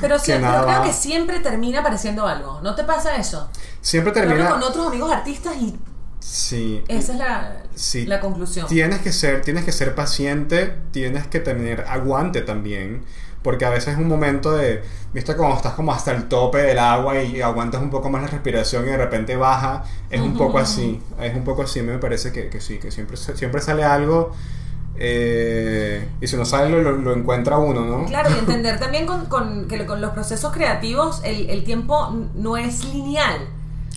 Pero, 0.00 0.18
sí, 0.18 0.32
Que 0.32 0.38
pero 0.40 0.66
creo 0.66 0.82
que 0.82 0.92
siempre 0.92 1.38
termina 1.38 1.78
apareciendo 1.78 2.26
algo. 2.26 2.60
¿No 2.62 2.74
te 2.74 2.82
pasa 2.82 3.14
eso? 3.16 3.48
Siempre 3.80 4.12
Yo 4.12 4.22
hablo 4.22 4.34
termina... 4.34 4.50
con 4.50 4.62
otros 4.64 4.88
amigos 4.88 5.12
artistas 5.12 5.54
y 5.60 5.78
Sí. 6.18 6.82
esa 6.88 7.12
es 7.12 7.18
la, 7.18 7.62
Sí. 7.76 8.04
la 8.06 8.18
conclusión. 8.20 8.66
Tienes 8.66 8.98
que 9.00 9.12
ser, 9.12 9.42
tienes 9.42 9.64
que 9.64 9.72
ser 9.72 9.94
paciente, 9.94 10.76
tienes 10.90 11.26
que 11.28 11.38
tener 11.40 11.84
aguante 11.88 12.42
también, 12.42 13.04
porque 13.42 13.64
a 13.64 13.70
veces 13.70 13.94
es 13.94 13.98
un 13.98 14.08
momento 14.08 14.52
de, 14.52 14.82
viste, 15.14 15.34
cuando 15.36 15.56
estás 15.56 15.72
como 15.74 15.92
hasta 15.92 16.12
el 16.12 16.28
tope 16.28 16.58
del 16.58 16.78
agua 16.78 17.22
y 17.22 17.40
aguantas 17.40 17.80
un 17.80 17.90
poco 17.90 18.10
más 18.10 18.22
la 18.22 18.28
respiración 18.28 18.84
y 18.84 18.90
de 18.90 18.96
repente 18.96 19.36
baja, 19.36 19.84
es 20.10 20.20
un 20.20 20.36
poco 20.36 20.58
así, 20.58 21.00
es 21.20 21.34
un 21.34 21.44
poco 21.44 21.62
así, 21.62 21.82
me 21.82 21.98
parece 21.98 22.32
que, 22.32 22.48
que 22.48 22.60
sí, 22.60 22.78
que 22.78 22.90
siempre, 22.90 23.16
siempre 23.16 23.60
sale 23.60 23.84
algo 23.84 24.32
eh, 25.02 26.06
y 26.20 26.26
si 26.26 26.36
no 26.36 26.44
sale 26.44 26.82
lo, 26.82 27.14
encuentra 27.14 27.56
uno, 27.58 27.84
¿no? 27.86 28.04
Claro, 28.06 28.28
y 28.34 28.38
entender 28.38 28.78
también 28.78 29.06
con, 29.06 29.26
con- 29.26 29.66
que 29.68 29.86
con 29.86 30.00
los 30.00 30.10
procesos 30.10 30.52
creativos 30.52 31.22
el, 31.24 31.48
el 31.48 31.64
tiempo 31.64 32.14
no 32.34 32.56
es 32.58 32.84
lineal. 32.84 33.48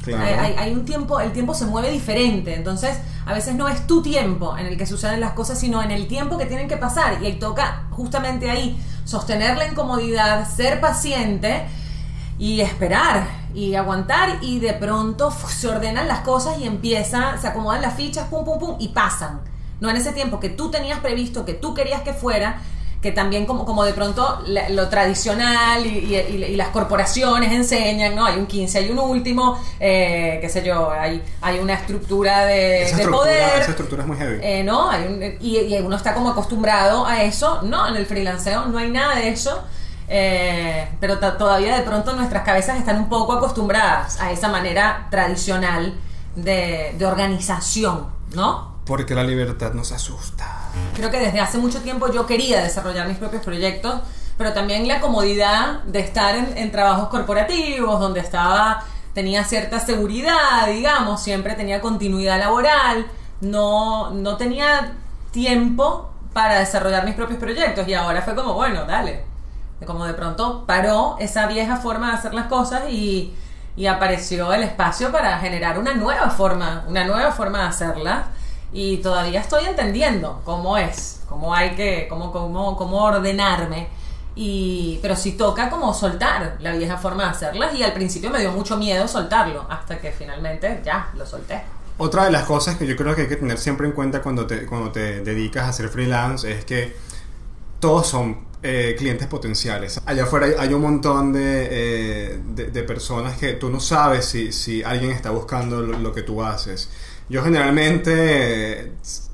Claro. 0.03 0.23
Hay, 0.23 0.33
hay- 0.51 0.55
hay 0.57 0.73
un 0.73 0.85
tiempo, 0.85 1.19
el 1.19 1.31
tiempo 1.31 1.53
se 1.53 1.65
mueve 1.65 1.89
diferente, 1.91 2.53
entonces 2.55 2.97
a 3.25 3.33
veces 3.33 3.55
no 3.55 3.67
es 3.69 3.87
tu 3.87 4.01
tiempo 4.01 4.57
en 4.57 4.65
el 4.65 4.77
que 4.77 4.85
suceden 4.85 5.19
las 5.21 5.31
cosas, 5.33 5.59
sino 5.59 5.81
en 5.81 5.91
el 5.91 6.07
tiempo 6.07 6.37
que 6.37 6.45
tienen 6.45 6.67
que 6.67 6.77
pasar. 6.77 7.23
Y 7.23 7.33
toca 7.33 7.83
justamente 7.91 8.49
ahí 8.49 8.77
sostener 9.05 9.57
la 9.57 9.67
incomodidad, 9.67 10.47
ser 10.49 10.79
paciente 10.81 11.65
y 12.39 12.61
esperar 12.61 13.27
y 13.53 13.75
aguantar 13.75 14.39
y 14.41 14.59
de 14.59 14.73
pronto 14.73 15.31
se 15.31 15.67
ordenan 15.67 16.07
las 16.07 16.19
cosas 16.21 16.57
y 16.59 16.65
empieza, 16.65 17.37
se 17.37 17.47
acomodan 17.47 17.81
las 17.81 17.93
fichas, 17.95 18.27
pum, 18.27 18.43
pum, 18.43 18.59
pum, 18.59 18.75
y 18.79 18.89
pasan. 18.89 19.41
No 19.79 19.89
en 19.89 19.95
ese 19.97 20.11
tiempo 20.13 20.39
que 20.39 20.49
tú 20.49 20.71
tenías 20.71 20.99
previsto, 20.99 21.45
que 21.45 21.53
tú 21.53 21.73
querías 21.73 22.01
que 22.01 22.13
fuera, 22.13 22.61
que 23.03 23.11
también 23.11 23.45
como, 23.45 23.65
como 23.65 23.83
de 23.83 23.93
pronto 23.93 24.41
la- 24.47 24.69
lo 24.69 24.87
tradicional 24.89 25.85
y, 25.85 26.15
y- 26.15 26.55
las 26.55 26.69
corporaciones 26.69 27.51
enseñan, 27.51 28.15
¿no? 28.15 28.25
Hay 28.25 28.37
un 28.39 28.47
15, 28.47 28.77
hay 28.79 28.89
un 28.89 28.97
último, 28.97 29.59
eh, 29.79 30.39
qué 30.41 30.47
sé 30.49 30.63
yo, 30.63 30.89
hay, 30.89 31.21
hay 31.41 31.59
una 31.59 31.73
estructura 31.73 32.45
de, 32.45 32.83
esa, 32.83 32.95
de 32.95 33.01
estructura, 33.03 33.17
poder. 33.33 33.61
esa 33.61 33.71
estructura 33.71 34.01
es 34.03 34.07
muy 34.07 34.17
heavy. 34.17 34.39
Eh, 34.41 34.63
¿no? 34.63 34.89
Hay 34.89 35.03
un- 35.05 35.21
y, 35.41 35.57
y 35.59 35.77
uno 35.81 35.97
está 35.97 36.13
como 36.13 36.29
acostumbrado 36.31 37.05
a 37.05 37.21
eso. 37.23 37.61
No, 37.63 37.87
en 37.89 37.97
el 37.97 38.05
freelanceo 38.05 38.65
no 38.67 38.77
hay 38.77 38.89
nada 38.89 39.15
de 39.15 39.29
eso. 39.29 39.61
Eh, 40.07 40.87
pero 40.99 41.19
to- 41.19 41.33
todavía 41.33 41.75
de 41.75 41.83
pronto 41.83 42.13
nuestras 42.13 42.43
cabezas 42.43 42.77
están 42.77 42.97
un 42.99 43.09
poco 43.09 43.33
acostumbradas 43.33 44.19
a 44.21 44.31
esa 44.31 44.47
manera 44.47 45.07
tradicional 45.11 45.93
de, 46.35 46.95
de 46.97 47.05
organización, 47.05 48.07
¿no? 48.33 48.75
Porque 48.85 49.13
la 49.15 49.23
libertad 49.23 49.73
nos 49.73 49.91
asusta. 49.91 50.62
Creo 50.95 51.11
que 51.11 51.19
desde 51.19 51.39
hace 51.39 51.57
mucho 51.57 51.81
tiempo 51.81 52.11
yo 52.11 52.25
quería 52.25 52.61
desarrollar 52.61 53.07
mis 53.07 53.17
propios 53.17 53.43
proyectos, 53.43 54.01
pero 54.37 54.53
también 54.53 54.87
la 54.87 54.99
comodidad 54.99 55.83
de 55.83 55.99
estar 55.99 56.35
en, 56.35 56.57
en 56.57 56.71
trabajos 56.71 57.09
corporativos, 57.09 57.99
donde 57.99 58.19
estaba, 58.19 58.83
tenía 59.13 59.43
cierta 59.43 59.79
seguridad, 59.79 60.67
digamos, 60.67 61.21
siempre 61.21 61.55
tenía 61.55 61.81
continuidad 61.81 62.39
laboral, 62.39 63.05
no, 63.41 64.11
no 64.11 64.37
tenía 64.37 64.93
tiempo 65.31 66.09
para 66.33 66.59
desarrollar 66.59 67.05
mis 67.05 67.15
propios 67.15 67.39
proyectos 67.39 67.87
y 67.87 67.93
ahora 67.93 68.21
fue 68.21 68.35
como, 68.35 68.53
bueno, 68.53 68.85
dale. 68.85 69.23
Como 69.85 70.05
de 70.05 70.13
pronto 70.13 70.65
paró 70.65 71.17
esa 71.19 71.45
vieja 71.47 71.75
forma 71.75 72.11
de 72.11 72.17
hacer 72.17 72.33
las 72.33 72.47
cosas 72.47 72.83
y, 72.89 73.35
y 73.75 73.85
apareció 73.87 74.53
el 74.53 74.63
espacio 74.63 75.11
para 75.11 75.37
generar 75.39 75.77
una 75.77 75.93
nueva 75.93 76.29
forma, 76.29 76.85
una 76.87 77.03
nueva 77.03 77.31
forma 77.31 77.59
de 77.59 77.67
hacerlas 77.67 78.25
y 78.73 78.97
todavía 78.97 79.39
estoy 79.39 79.65
entendiendo 79.65 80.41
cómo 80.43 80.77
es, 80.77 81.21
cómo 81.29 81.53
hay 81.53 81.75
que, 81.75 82.07
cómo, 82.09 82.31
cómo, 82.31 82.75
cómo 82.75 83.03
ordenarme. 83.03 83.87
Y, 84.35 84.97
pero 85.03 85.15
sí 85.15 85.33
toca 85.33 85.69
como 85.69 85.93
soltar 85.93 86.57
la 86.59 86.71
vieja 86.71 86.97
forma 86.97 87.25
de 87.25 87.29
hacerlas 87.29 87.75
y 87.75 87.83
al 87.83 87.93
principio 87.93 88.31
me 88.31 88.39
dio 88.39 88.51
mucho 88.51 88.77
miedo 88.77 89.07
soltarlo 89.07 89.67
hasta 89.69 89.99
que 89.99 90.11
finalmente 90.11 90.81
ya 90.83 91.11
lo 91.15 91.23
solté. 91.23 91.61
Otra 91.99 92.25
de 92.25 92.31
las 92.31 92.45
cosas 92.45 92.75
que 92.75 92.87
yo 92.87 92.95
creo 92.95 93.13
que 93.13 93.21
hay 93.21 93.27
que 93.27 93.35
tener 93.35 93.59
siempre 93.59 93.85
en 93.85 93.93
cuenta 93.93 94.23
cuando 94.23 94.47
te, 94.47 94.65
cuando 94.65 94.91
te 94.91 95.21
dedicas 95.21 95.65
a 95.65 95.69
hacer 95.69 95.87
freelance 95.89 96.51
es 96.51 96.65
que 96.65 96.95
todos 97.79 98.07
son 98.07 98.45
eh, 98.63 98.95
clientes 98.97 99.27
potenciales. 99.27 100.01
Allá 100.03 100.23
afuera 100.23 100.47
hay, 100.47 100.53
hay 100.57 100.73
un 100.73 100.81
montón 100.81 101.31
de, 101.31 101.67
eh, 101.69 102.39
de, 102.55 102.71
de 102.71 102.83
personas 102.83 103.37
que 103.37 103.53
tú 103.53 103.69
no 103.69 103.79
sabes 103.79 104.25
si, 104.25 104.51
si 104.51 104.81
alguien 104.81 105.11
está 105.11 105.29
buscando 105.29 105.81
lo, 105.81 105.99
lo 105.99 106.11
que 106.11 106.23
tú 106.23 106.41
haces. 106.41 106.89
Yo 107.33 107.41
generalmente 107.41 108.91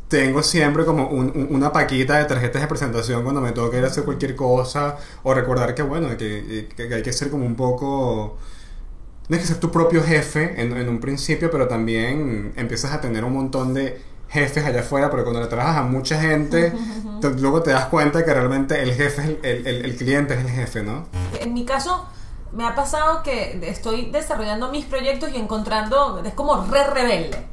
tengo 0.08 0.41
siempre 0.41 0.86
como 0.86 1.08
un- 1.10 1.34
un- 1.36 1.48
una 1.51 1.74
paquita 1.74 2.18
de 2.18 2.24
tarjetas 2.24 2.62
de 2.62 2.68
presentación 2.70 3.24
cuando 3.24 3.41
me 3.41 3.51
toca 3.51 3.77
ir 3.77 3.84
a 3.84 3.88
hacer 3.88 4.06
cualquier 4.06 4.38
cosa 4.38 4.96
o 5.24 5.34
recordar 5.34 5.75
que 5.75 5.82
bueno, 5.82 6.08
que, 6.18 6.70
que 6.77 6.94
hay 6.96 7.03
que 7.03 7.12
ser 7.12 7.29
como 7.29 7.46
un 7.46 7.56
poco... 7.58 8.38
Tienes 9.27 9.46
que 9.46 9.51
ser 9.53 9.60
tu 9.60 9.70
propio 9.70 10.01
jefe 10.01 10.62
en, 10.62 10.77
en 10.77 10.88
un 10.88 11.01
principio, 11.01 11.51
pero 11.51 11.68
también 11.68 12.53
empiezas 12.56 12.94
a 12.94 13.01
tener 13.01 13.25
un 13.25 13.34
montón 13.34 13.74
de 13.74 14.01
jefes 14.29 14.65
allá 14.65 14.79
afuera, 14.79 15.12
pero 15.12 15.24
cuando 15.24 15.41
le 15.41 15.48
trabajas 15.48 15.77
a 15.79 15.84
mucha 15.84 16.22
gente, 16.22 16.72
te- 17.20 17.29
luego 17.32 17.62
te 17.62 17.72
das 17.72 17.88
cuenta 17.88 18.24
que 18.24 18.34
realmente 18.34 18.82
el 18.82 18.94
jefe, 18.94 19.38
el- 19.44 19.68
el- 19.68 19.84
el 19.86 19.96
cliente 19.98 20.36
es 20.36 20.39
el 20.39 20.50
jefe, 20.50 20.84
¿no? 20.84 21.06
En 21.41 21.53
mi 21.53 21.65
caso, 21.65 22.06
me 22.53 22.65
ha 22.65 22.74
pasado 22.75 23.24
que 23.24 23.60
estoy 23.63 24.10
desarrollando 24.10 24.72
mis 24.72 24.86
proyectos 24.86 25.32
y 25.34 25.38
encontrando, 25.38 26.24
es 26.25 26.34
como 26.34 26.65
re 26.65 26.86
rebelde. 26.88 27.46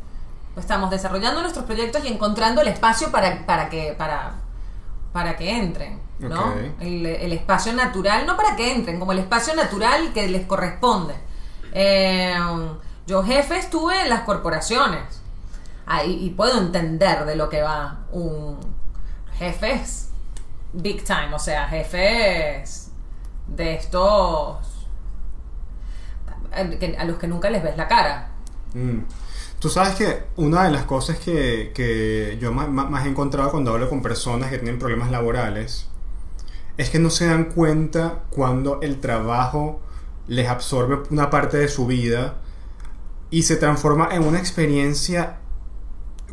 Estamos 0.57 0.91
desarrollando 0.91 1.43
nuestros 1.43 1.65
proyectos 1.67 2.05
y 2.05 2.09
encontrando 2.09 2.63
el 2.63 2.69
espacio 2.69 3.11
para, 3.11 3.45
para 3.45 3.69
que, 3.69 3.95
para, 3.97 4.35
para 5.13 5.37
que 5.37 5.51
entren, 5.51 6.01
¿no? 6.19 6.55
El, 6.81 7.05
el 7.05 7.33
espacio 7.33 7.73
natural, 7.75 8.27
no 8.27 8.37
para 8.37 8.57
que 8.57 8.73
entren, 8.73 8.99
como 8.99 9.13
el 9.13 9.19
espacio 9.19 9.55
natural 9.55 10.13
que 10.15 10.29
les 10.29 10.47
corresponde. 10.47 11.15
Eh, 11.73 12.35
yo 13.07 13.23
jefe 13.23 13.59
estuve 13.59 14.01
en 14.03 14.09
las 14.09 14.23
corporaciones. 14.23 15.23
Ahí, 15.85 16.25
y 16.25 16.31
puedo 16.31 16.59
entender 16.59 17.25
de 17.27 17.37
lo 17.37 17.49
que 17.49 17.63
va 17.63 17.99
un 18.11 18.59
jefe 19.39 19.73
es 19.73 20.09
big 20.73 21.05
time, 21.05 21.33
o 21.33 21.39
sea, 21.39 21.69
jefes 21.69 22.91
de 23.47 23.75
estos 23.75 24.57
eh, 26.53 26.97
a 26.99 27.05
los 27.05 27.19
que 27.19 27.29
nunca 27.29 27.51
les 27.51 27.63
ves 27.63 27.77
la 27.77 27.87
cara. 27.87 28.31
Mm. 28.75 29.01
Tú 29.59 29.71
sabes 29.71 29.95
que 29.95 30.25
una 30.37 30.65
de 30.65 30.71
las 30.71 30.85
cosas 30.85 31.19
que, 31.19 31.73
que 31.75 32.37
yo 32.41 32.53
más, 32.53 32.69
más- 32.69 33.07
he 33.07 33.09
encontrado 33.09 33.51
cuando 33.51 33.73
hablo 33.73 33.89
con 33.89 34.03
personas 34.03 34.51
que 34.51 34.59
tienen 34.59 34.79
problemas 34.79 35.11
laborales 35.11 35.89
es 36.79 36.91
que 36.91 36.99
no 37.01 37.11
se 37.11 37.27
dan 37.27 37.47
cuenta 37.47 38.25
cuando 38.31 38.81
el 38.83 39.01
trabajo 39.01 39.81
les 40.29 40.49
absorbe 40.49 41.03
una 41.11 41.31
parte 41.31 41.59
de 41.59 41.69
su 41.69 41.87
vida 41.87 42.37
y 43.31 43.43
se 43.45 43.57
transforma 43.57 44.09
en 44.13 44.25
una 44.25 44.39
experiencia 44.39 45.39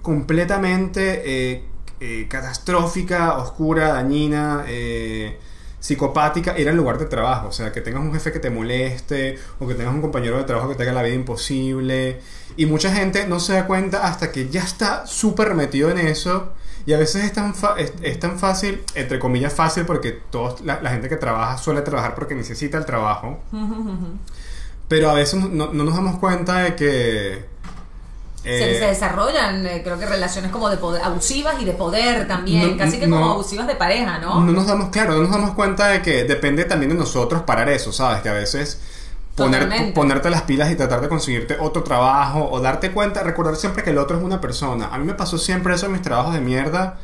completamente 0.02 1.22
eh, 1.54 1.66
eh, 2.00 2.28
catastrófica, 2.30 3.38
oscura, 3.38 3.94
dañina, 3.94 4.66
eh, 4.68 5.40
psicopática, 5.84 6.58
ir 6.58 6.70
al 6.70 6.78
lugar 6.78 6.98
de 6.98 7.06
trabajo. 7.08 7.48
O 7.50 7.52
sea, 7.52 7.74
que 7.74 7.82
tengas 7.82 8.02
un 8.02 8.14
jefe 8.14 8.32
que 8.32 8.40
te 8.40 8.50
moleste 8.50 9.38
o 9.60 9.68
que 9.68 9.76
tengas 9.76 9.94
un 9.94 10.02
compañero 10.02 10.38
de 10.38 10.46
trabajo 10.46 10.70
que 10.70 10.76
te 10.76 10.84
haga 10.84 10.94
la 10.94 11.04
vida 11.04 11.14
imposible. 11.16 12.22
Y 12.56 12.66
mucha 12.68 12.94
gente 12.96 13.28
no 13.28 13.42
se 13.42 13.52
da 13.54 13.68
cuenta 13.68 14.08
hasta 14.08 14.32
que 14.32 14.48
ya 14.50 14.64
está 14.64 15.06
súper 15.06 15.54
metido 15.56 15.90
en 15.90 15.98
eso. 15.98 16.54
Y 16.86 16.94
a 16.94 16.98
veces 16.98 17.26
es 17.26 17.34
tan, 17.34 17.54
fa- 17.54 17.76
es, 17.78 17.92
es 18.02 18.18
tan 18.20 18.40
fácil, 18.40 18.82
entre 18.96 19.20
comillas 19.20 19.54
fácil, 19.54 19.86
porque 19.86 20.12
todos, 20.32 20.62
la, 20.62 20.82
la 20.82 20.90
gente 20.92 21.10
que 21.10 21.18
trabaja 21.18 21.58
suele 21.58 21.82
trabajar 21.82 22.16
porque 22.16 22.34
necesita 22.36 22.78
el 22.78 22.86
trabajo. 22.86 23.40
Pero 24.88 25.10
a 25.10 25.14
veces 25.14 25.40
no, 25.44 25.74
no 25.74 25.84
nos 25.84 25.96
damos 25.96 26.18
cuenta 26.20 26.60
de 26.60 26.76
que... 26.76 27.46
se, 28.44 28.72
eh, 28.72 28.80
se 28.80 28.86
desarrollan, 28.88 29.66
eh, 29.66 29.82
creo 29.84 29.98
que 29.98 30.06
relaciones 30.06 30.52
como 30.52 30.70
de 30.70 30.76
poder, 30.76 31.02
abusivas 31.02 31.56
y 31.62 31.66
de 31.66 31.72
poder 31.72 32.28
también, 32.28 32.72
No, 32.72 32.78
casi 32.78 33.00
que 33.00 33.10
como 33.10 33.32
abusivas 33.32 33.68
de 33.68 33.76
pareja, 33.76 34.20
¿no? 34.20 34.42
No 34.42 34.52
nos 34.52 34.68
damos, 34.68 34.90
claro, 34.90 35.14
no 35.14 35.22
nos 35.22 35.32
damos 35.32 35.52
cuenta 35.52 35.88
de 35.88 36.02
que 36.02 36.26
depende 36.26 36.66
también 36.66 36.90
de 36.90 36.98
nosotros 36.98 37.44
parar 37.44 37.70
eso, 37.70 37.94
¿sabes? 37.94 38.22
Que 38.22 38.30
a 38.30 38.34
veces 38.34 38.82
poner, 39.36 39.94
ponerte 39.94 40.30
las 40.30 40.42
pilas 40.42 40.70
y 40.72 40.76
tratar 40.76 41.00
de 41.00 41.08
conseguirte 41.08 41.58
otro 41.58 41.84
trabajo 41.84 42.50
o 42.52 42.60
darte 42.60 42.92
cuenta, 42.92 43.24
recordar 43.24 43.56
siempre 43.56 43.82
que 43.82 43.92
el 43.92 43.98
otro 43.98 44.18
es 44.18 44.24
una 44.24 44.42
persona. 44.42 44.90
A 44.92 44.98
mí 44.98 45.06
me 45.06 45.14
pasó 45.14 45.38
siempre 45.38 45.74
eso 45.74 45.86
en 45.86 45.94
mis 45.94 46.02
trabajos 46.02 46.34
de 46.34 46.42
mierda, 46.42 47.00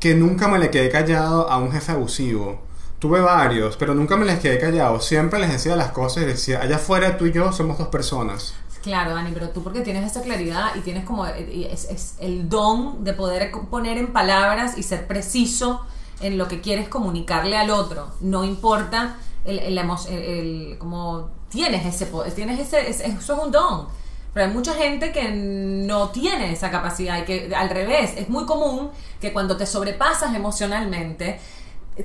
que 0.00 0.14
nunca 0.16 0.48
me 0.48 0.58
le 0.58 0.70
quedé 0.70 0.90
callado 0.90 1.48
a 1.48 1.58
un 1.58 1.70
jefe 1.70 1.92
abusivo. 1.92 2.60
Tuve 2.98 3.20
varios, 3.20 3.76
pero 3.76 3.94
nunca 3.94 4.16
me 4.16 4.24
les 4.24 4.40
quedé 4.40 4.58
callado. 4.58 5.00
Siempre 5.00 5.38
les 5.38 5.52
decía 5.52 5.76
las 5.76 5.92
cosas 5.92 6.24
y 6.24 6.26
decía, 6.26 6.60
allá 6.60 6.76
afuera 6.76 7.16
tú 7.18 7.26
y 7.26 7.32
yo 7.32 7.52
somos 7.52 7.78
dos 7.78 7.88
personas. 7.88 8.54
Claro, 8.82 9.14
Dani, 9.14 9.30
pero 9.32 9.50
tú 9.50 9.62
porque 9.62 9.80
tienes 9.82 10.10
esa 10.10 10.22
claridad 10.22 10.74
y 10.74 10.80
tienes 10.80 11.04
como 11.04 11.24
y 11.28 11.64
es, 11.70 11.84
es 11.84 12.16
el 12.18 12.48
don 12.48 13.04
de 13.04 13.12
poder 13.12 13.52
poner 13.70 13.96
en 13.96 14.12
palabras 14.12 14.76
y 14.76 14.82
ser 14.82 15.06
preciso 15.06 15.82
en 16.20 16.36
lo 16.36 16.48
que 16.48 16.60
quieres 16.60 16.88
comunicarle 16.88 17.56
al 17.56 17.70
otro. 17.70 18.08
No 18.20 18.42
importa 18.42 19.16
el, 19.44 19.60
el, 19.60 19.78
el- 19.78 19.88
el- 20.08 20.78
como 20.78 21.30
tienes 21.48 21.86
ese 21.86 22.06
poder, 22.06 22.32
tienes 22.34 22.58
ese, 22.58 22.90
ese- 22.90 23.06
eso 23.06 23.34
es 23.34 23.38
un 23.44 23.52
don. 23.52 23.86
Pero 24.34 24.46
hay 24.46 24.52
mucha 24.52 24.74
gente 24.74 25.12
que 25.12 25.30
no 25.30 26.08
tiene 26.08 26.52
esa 26.52 26.70
capacidad 26.70 27.18
y 27.18 27.24
que 27.24 27.54
al 27.54 27.68
revés, 27.70 28.14
es 28.16 28.28
muy 28.30 28.46
común 28.46 28.90
que 29.20 29.32
cuando 29.32 29.56
te 29.56 29.66
sobrepasas 29.66 30.34
emocionalmente 30.34 31.38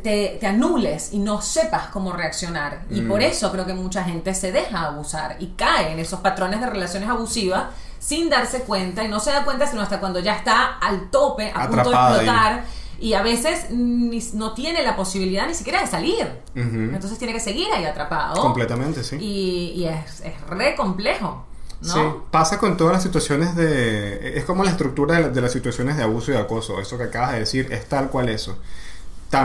te, 0.04 0.38
te 0.40 0.48
anules 0.48 1.10
y 1.14 1.20
no 1.20 1.42
sepas 1.42 1.88
cómo 1.88 2.12
reaccionar. 2.12 2.82
Y 2.90 3.02
Mm. 3.02 3.08
por 3.08 3.22
eso 3.22 3.52
creo 3.52 3.66
que 3.66 3.74
mucha 3.74 4.04
gente 4.04 4.34
se 4.34 4.52
deja 4.52 4.86
abusar 4.86 5.38
y 5.40 5.48
cae 5.58 5.92
en 5.94 6.00
esos 6.00 6.20
patrones 6.20 6.60
de 6.60 6.68
relaciones 6.68 7.10
abusivas 7.10 7.66
sin 8.00 8.30
darse 8.30 8.62
cuenta 8.62 9.04
y 9.04 9.08
no 9.08 9.20
se 9.20 9.32
da 9.32 9.44
cuenta 9.46 9.66
sino 9.68 9.82
hasta 9.82 10.00
cuando 10.00 10.20
ya 10.20 10.36
está 10.36 10.78
al 10.78 11.10
tope, 11.10 11.52
a 11.56 11.68
punto 11.68 11.90
de 11.90 11.96
explotar. 11.96 12.64
Y 13.00 13.14
a 13.14 13.22
veces 13.22 13.70
ni- 13.70 14.24
no 14.34 14.54
tiene 14.54 14.82
la 14.84 14.96
posibilidad 14.96 15.46
ni 15.48 15.54
siquiera 15.54 15.82
de 15.82 15.88
salir. 15.88 16.28
Entonces 16.56 17.18
tiene 17.20 17.32
que 17.34 17.40
seguir 17.40 17.68
ahí 17.72 17.86
atrapado. 17.86 18.42
Completamente, 18.42 19.04
sí. 19.04 19.18
Y, 19.18 19.74
y 19.82 19.86
es, 19.86 20.22
es 20.22 20.34
re 20.50 20.76
complejo. 20.76 21.46
¿no? 21.80 21.94
Sí, 21.94 22.00
pasa 22.32 22.58
con 22.58 22.76
todas 22.76 22.94
las 22.94 23.04
situaciones 23.04 23.56
de... 23.56 24.36
Es 24.40 24.46
como 24.46 24.64
la 24.64 24.72
estructura 24.72 25.16
de, 25.18 25.22
la- 25.22 25.30
de 25.30 25.42
las 25.42 25.52
situaciones 25.52 25.96
de 25.96 26.02
abuso 26.04 26.32
y 26.32 26.34
de 26.34 26.40
acoso. 26.42 26.80
Eso 26.82 26.98
que 26.98 27.04
acabas 27.04 27.34
de 27.34 27.40
decir 27.42 27.72
es 27.72 27.86
tal 27.88 28.10
cual 28.10 28.30
eso. 28.30 28.58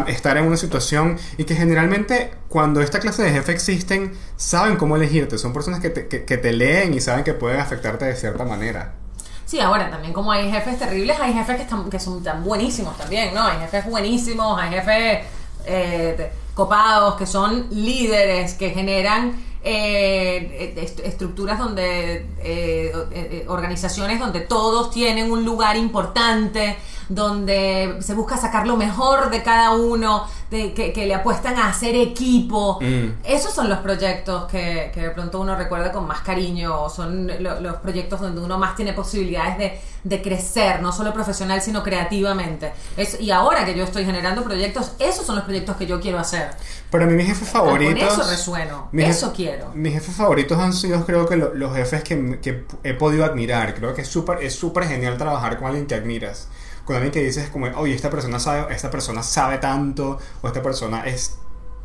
Estar 0.07 0.37
en 0.37 0.45
una 0.45 0.57
situación 0.57 1.19
y 1.39 1.45
que 1.45 1.57
generalmente 1.57 2.31
cuando 2.49 2.81
esta 2.81 3.01
clase 3.01 3.23
de 3.25 3.31
jefes 3.31 3.55
existen, 3.57 4.13
saben 4.37 4.77
cómo 4.77 4.95
elegirte. 4.97 5.39
Son 5.39 5.53
personas 5.53 5.81
que 5.81 5.91
te, 5.91 6.07
que, 6.07 6.37
te 6.39 6.53
leen 6.53 6.95
y 6.95 7.01
saben 7.01 7.25
que 7.25 7.35
pueden 7.35 7.59
afectarte 7.59 8.05
de 8.05 8.15
cierta 8.15 8.45
manera. 8.45 8.95
Sí, 9.45 9.59
ahora 9.61 9.91
también 9.91 10.13
como 10.13 10.31
hay 10.31 10.51
jefes 10.51 10.79
terribles, 10.79 11.19
hay 11.21 11.33
jefes 11.35 11.57
que, 11.57 11.63
están, 11.63 11.91
que 11.91 11.99
son 11.99 12.23
tan 12.23 12.45
buenísimos 12.45 12.97
también, 12.97 13.35
¿no? 13.35 13.43
Hay 13.45 13.59
jefes 13.59 13.85
buenísimos, 13.87 14.59
hay 14.61 14.71
jefes 14.71 15.27
eh, 15.67 16.31
copados, 16.55 17.17
que 17.17 17.27
son 17.27 17.67
líderes, 17.71 18.55
que 18.55 18.71
generan 18.71 19.35
eh, 19.65 20.75
est- 20.77 21.01
estructuras 21.01 21.59
donde, 21.59 22.17
eh, 22.17 22.25
eh, 22.41 22.93
eh, 23.13 23.45
organizaciones 23.49 24.19
donde 24.21 24.41
todos 24.41 24.91
tienen 24.91 25.31
un 25.31 25.45
lugar 25.45 25.77
importante, 25.77 26.77
donde 27.09 27.97
se 28.01 28.15
busca 28.15 28.37
sacar 28.37 28.67
lo 28.67 28.77
mejor 28.77 29.31
de 29.31 29.43
cada 29.43 29.71
uno, 29.73 30.27
de, 30.51 30.75
que, 30.75 30.93
que 30.93 31.07
le 31.07 31.15
apuestan 31.15 31.57
a 31.57 31.69
hacer 31.69 31.95
equipo. 31.95 32.79
Mm. 32.81 33.21
Esos 33.25 33.53
son 33.55 33.69
los 33.69 33.79
proyectos 33.79 34.45
que, 34.51 34.91
que 34.95 35.01
de 35.03 35.11
pronto 35.11 35.41
uno 35.41 35.57
recuerda 35.57 35.93
con 35.93 36.07
más 36.07 36.21
cariño, 36.21 36.89
son 36.91 37.27
lo- 37.43 37.61
los 37.61 37.77
proyectos 37.77 38.21
donde 38.21 38.41
uno 38.41 38.59
más 38.59 38.77
tiene 38.77 38.93
posibilidades 38.93 39.59
de, 39.59 39.81
de 40.05 40.23
crecer, 40.23 40.83
no 40.83 40.93
solo 40.93 41.13
profesional, 41.13 41.63
sino 41.63 41.83
creativamente. 41.83 42.73
Es- 42.97 43.21
y 43.21 43.31
ahora 43.31 43.65
que 43.65 43.75
yo 43.75 43.85
estoy 43.85 44.05
generando 44.05 44.43
proyectos, 44.45 44.93
esos 44.99 45.25
son 45.25 45.37
los 45.37 45.45
proyectos 45.45 45.77
que 45.77 45.87
yo 45.87 46.01
quiero 46.01 46.19
hacer. 46.19 46.51
Pero 46.91 47.05
a 47.05 47.07
mí 47.07 47.15
mis 47.15 47.27
jefes 47.29 47.49
favoritos... 47.49 48.13
Con 48.13 48.21
eso 48.21 48.31
resueno, 48.31 48.89
eso 48.93 49.29
jef- 49.31 49.37
quiero. 49.37 49.71
Mis 49.75 49.95
jefes 49.95 50.15
favoritos 50.15 50.59
han 50.59 50.73
sido 50.73 51.05
creo 51.07 51.27
que 51.27 51.37
lo- 51.37 51.55
los 51.55 51.75
jefes 51.75 52.03
que, 52.05 52.39
que 52.43 52.65
he 52.85 52.95
podido 52.95 53.25
admirar. 53.25 53.75
Creo 53.75 53.95
que 53.95 54.03
es 54.03 54.09
súper 54.09 54.43
es 54.43 54.55
súper 54.55 54.85
genial 54.85 55.17
trabajar 55.17 55.57
con 55.59 55.69
alguien 55.69 55.87
que 55.87 55.95
admiras. 55.95 56.49
Con 56.85 56.97
alguien 56.97 57.13
que 57.13 57.21
dices 57.23 57.49
como, 57.51 57.67
oye, 57.79 57.95
esta 57.95 58.11
persona 58.11 58.39
sabe, 58.39 58.75
esta 58.75 58.91
persona 58.91 59.23
sabe 59.23 59.59
tanto, 59.59 60.19
o 60.43 60.47
esta 60.49 60.63
persona 60.63 61.07
es 61.07 61.37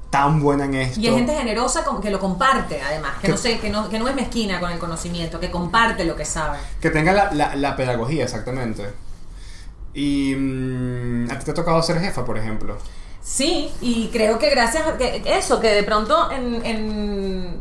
tan 0.09 0.41
buena 0.41 0.65
en 0.65 0.75
esto. 0.75 0.99
Y 0.99 1.07
hay 1.07 1.15
gente 1.15 1.35
generosa 1.35 1.83
que 2.01 2.09
lo 2.09 2.19
comparte, 2.19 2.81
además, 2.81 3.15
que, 3.15 3.27
Que- 3.27 3.31
no 3.33 3.37
sé, 3.37 3.59
que 3.59 3.69
no, 3.69 3.89
que 3.89 3.99
no 3.99 4.07
es 4.07 4.15
mezquina 4.15 4.59
con 4.59 4.71
el 4.71 4.79
conocimiento, 4.79 5.39
que 5.39 5.51
comparte 5.51 6.05
lo 6.05 6.15
que 6.15 6.25
sabe. 6.25 6.57
Que 6.81 6.89
tenga 6.89 7.11
la, 7.13 7.31
la, 7.33 7.55
la 7.55 7.75
pedagogía, 7.75 8.23
exactamente. 8.23 8.89
Y 9.93 10.35
mm, 10.35 11.29
a 11.31 11.39
ti 11.39 11.45
te 11.45 11.51
ha 11.51 11.53
tocado 11.53 11.81
ser 11.81 11.99
jefa, 11.99 12.23
por 12.23 12.37
ejemplo. 12.37 12.77
Sí, 13.21 13.69
y 13.81 14.07
creo 14.13 14.39
que 14.39 14.49
gracias 14.49 14.87
a 14.87 14.97
que 14.97 15.21
eso, 15.25 15.59
que 15.59 15.67
de 15.69 15.83
pronto 15.83 16.31
en, 16.31 16.65
en 16.65 17.59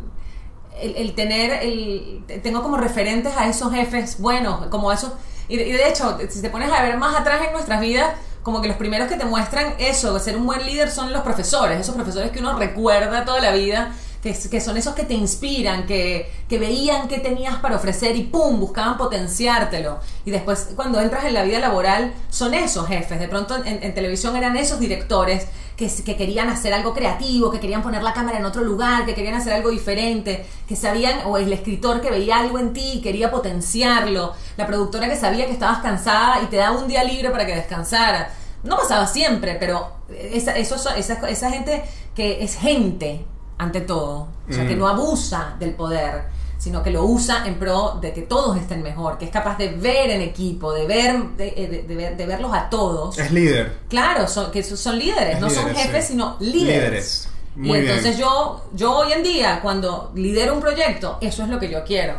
el, 0.80 0.96
el 0.96 1.14
tener, 1.14 1.64
el, 1.64 2.22
tengo 2.42 2.62
como 2.62 2.76
referentes 2.76 3.36
a 3.36 3.48
esos 3.48 3.72
jefes 3.72 4.20
buenos, 4.20 4.66
como 4.68 4.92
esos, 4.92 5.12
y 5.48 5.56
de, 5.56 5.64
de 5.64 5.88
hecho, 5.88 6.18
si 6.28 6.42
te 6.42 6.50
pones 6.50 6.70
a 6.72 6.82
ver 6.82 6.96
más 6.96 7.18
atrás 7.18 7.40
en 7.46 7.52
nuestras 7.52 7.80
vidas, 7.80 8.14
como 8.42 8.62
que 8.62 8.68
los 8.68 8.76
primeros 8.76 9.08
que 9.08 9.16
te 9.16 9.24
muestran 9.24 9.74
eso, 9.78 10.18
ser 10.20 10.36
un 10.36 10.46
buen 10.46 10.64
líder 10.64 10.90
son 10.90 11.12
los 11.12 11.22
profesores, 11.22 11.80
esos 11.80 11.94
profesores 11.94 12.30
que 12.30 12.38
uno 12.38 12.56
recuerda 12.56 13.24
toda 13.24 13.40
la 13.40 13.50
vida, 13.50 13.92
que, 14.32 14.60
son 14.60 14.76
esos 14.76 14.94
que 14.94 15.04
te 15.04 15.14
inspiran, 15.14 15.86
que, 15.86 16.30
que 16.48 16.58
veían 16.58 17.08
qué 17.08 17.18
tenías 17.18 17.56
para 17.56 17.76
ofrecer 17.76 18.16
y 18.16 18.24
¡pum! 18.24 18.58
buscaban 18.58 18.96
potenciártelo. 18.96 20.00
Y 20.24 20.30
después 20.30 20.70
cuando 20.74 21.00
entras 21.00 21.24
en 21.24 21.34
la 21.34 21.44
vida 21.44 21.58
laboral 21.58 22.12
son 22.28 22.54
esos 22.54 22.88
jefes, 22.88 23.20
de 23.20 23.28
pronto 23.28 23.56
en, 23.64 23.82
en 23.82 23.94
televisión 23.94 24.36
eran 24.36 24.56
esos 24.56 24.80
directores 24.80 25.46
que, 25.76 25.90
que 26.04 26.16
querían 26.16 26.48
hacer 26.48 26.72
algo 26.72 26.94
creativo, 26.94 27.50
que 27.50 27.60
querían 27.60 27.82
poner 27.82 28.02
la 28.02 28.12
cámara 28.12 28.38
en 28.38 28.44
otro 28.44 28.64
lugar, 28.64 29.04
que 29.04 29.14
querían 29.14 29.34
hacer 29.34 29.52
algo 29.52 29.70
diferente, 29.70 30.46
que 30.66 30.74
sabían, 30.74 31.20
o 31.26 31.36
el 31.36 31.52
escritor 31.52 32.00
que 32.00 32.10
veía 32.10 32.38
algo 32.38 32.58
en 32.58 32.72
ti 32.72 32.92
y 32.94 33.00
quería 33.00 33.30
potenciarlo, 33.30 34.32
la 34.56 34.66
productora 34.66 35.08
que 35.08 35.16
sabía 35.16 35.46
que 35.46 35.52
estabas 35.52 35.78
cansada 35.78 36.42
y 36.42 36.46
te 36.46 36.56
daba 36.56 36.78
un 36.78 36.88
día 36.88 37.04
libre 37.04 37.30
para 37.30 37.46
que 37.46 37.54
descansara. 37.54 38.30
No 38.64 38.76
pasaba 38.76 39.06
siempre, 39.06 39.56
pero 39.60 39.92
esa, 40.08 40.56
eso, 40.56 40.76
esa, 40.96 41.28
esa 41.28 41.50
gente 41.50 41.84
que 42.14 42.42
es 42.42 42.56
gente 42.56 43.24
ante 43.58 43.80
todo, 43.80 44.28
o 44.48 44.52
sea, 44.52 44.64
Mm. 44.64 44.68
que 44.68 44.76
no 44.76 44.86
abusa 44.88 45.56
del 45.58 45.74
poder, 45.74 46.24
sino 46.58 46.82
que 46.82 46.90
lo 46.90 47.04
usa 47.04 47.46
en 47.46 47.58
pro 47.58 47.98
de 48.00 48.12
que 48.12 48.22
todos 48.22 48.56
estén 48.56 48.82
mejor, 48.82 49.18
que 49.18 49.26
es 49.26 49.30
capaz 49.30 49.56
de 49.58 49.68
ver 49.68 50.10
en 50.10 50.20
equipo, 50.22 50.72
de 50.72 50.86
ver, 50.86 51.22
de, 51.36 51.50
de- 51.50 51.84
de 51.86 51.94
ver- 51.96 52.16
de 52.16 52.26
verlos 52.26 52.52
a 52.54 52.68
todos. 52.70 53.18
Es 53.18 53.30
líder. 53.30 53.78
Claro, 53.88 54.26
son, 54.26 54.50
que 54.50 54.62
son- 54.62 54.98
líderes, 54.98 55.34
Es 55.36 55.40
no 55.40 55.48
son 55.50 55.74
jefes, 55.74 56.06
sí. 56.06 56.12
sino 56.12 56.36
líderes. 56.40 56.64
Líderes. 56.66 57.28
Muy 57.56 57.78
y 57.78 57.80
entonces 57.82 58.16
bien. 58.16 58.18
yo, 58.28 58.64
yo 58.74 58.96
hoy 58.98 59.12
en 59.12 59.22
día, 59.22 59.60
cuando 59.62 60.12
lidero 60.14 60.54
un 60.54 60.60
proyecto, 60.60 61.16
eso 61.22 61.42
es 61.42 61.48
lo 61.48 61.58
que 61.58 61.70
yo 61.70 61.82
quiero 61.84 62.14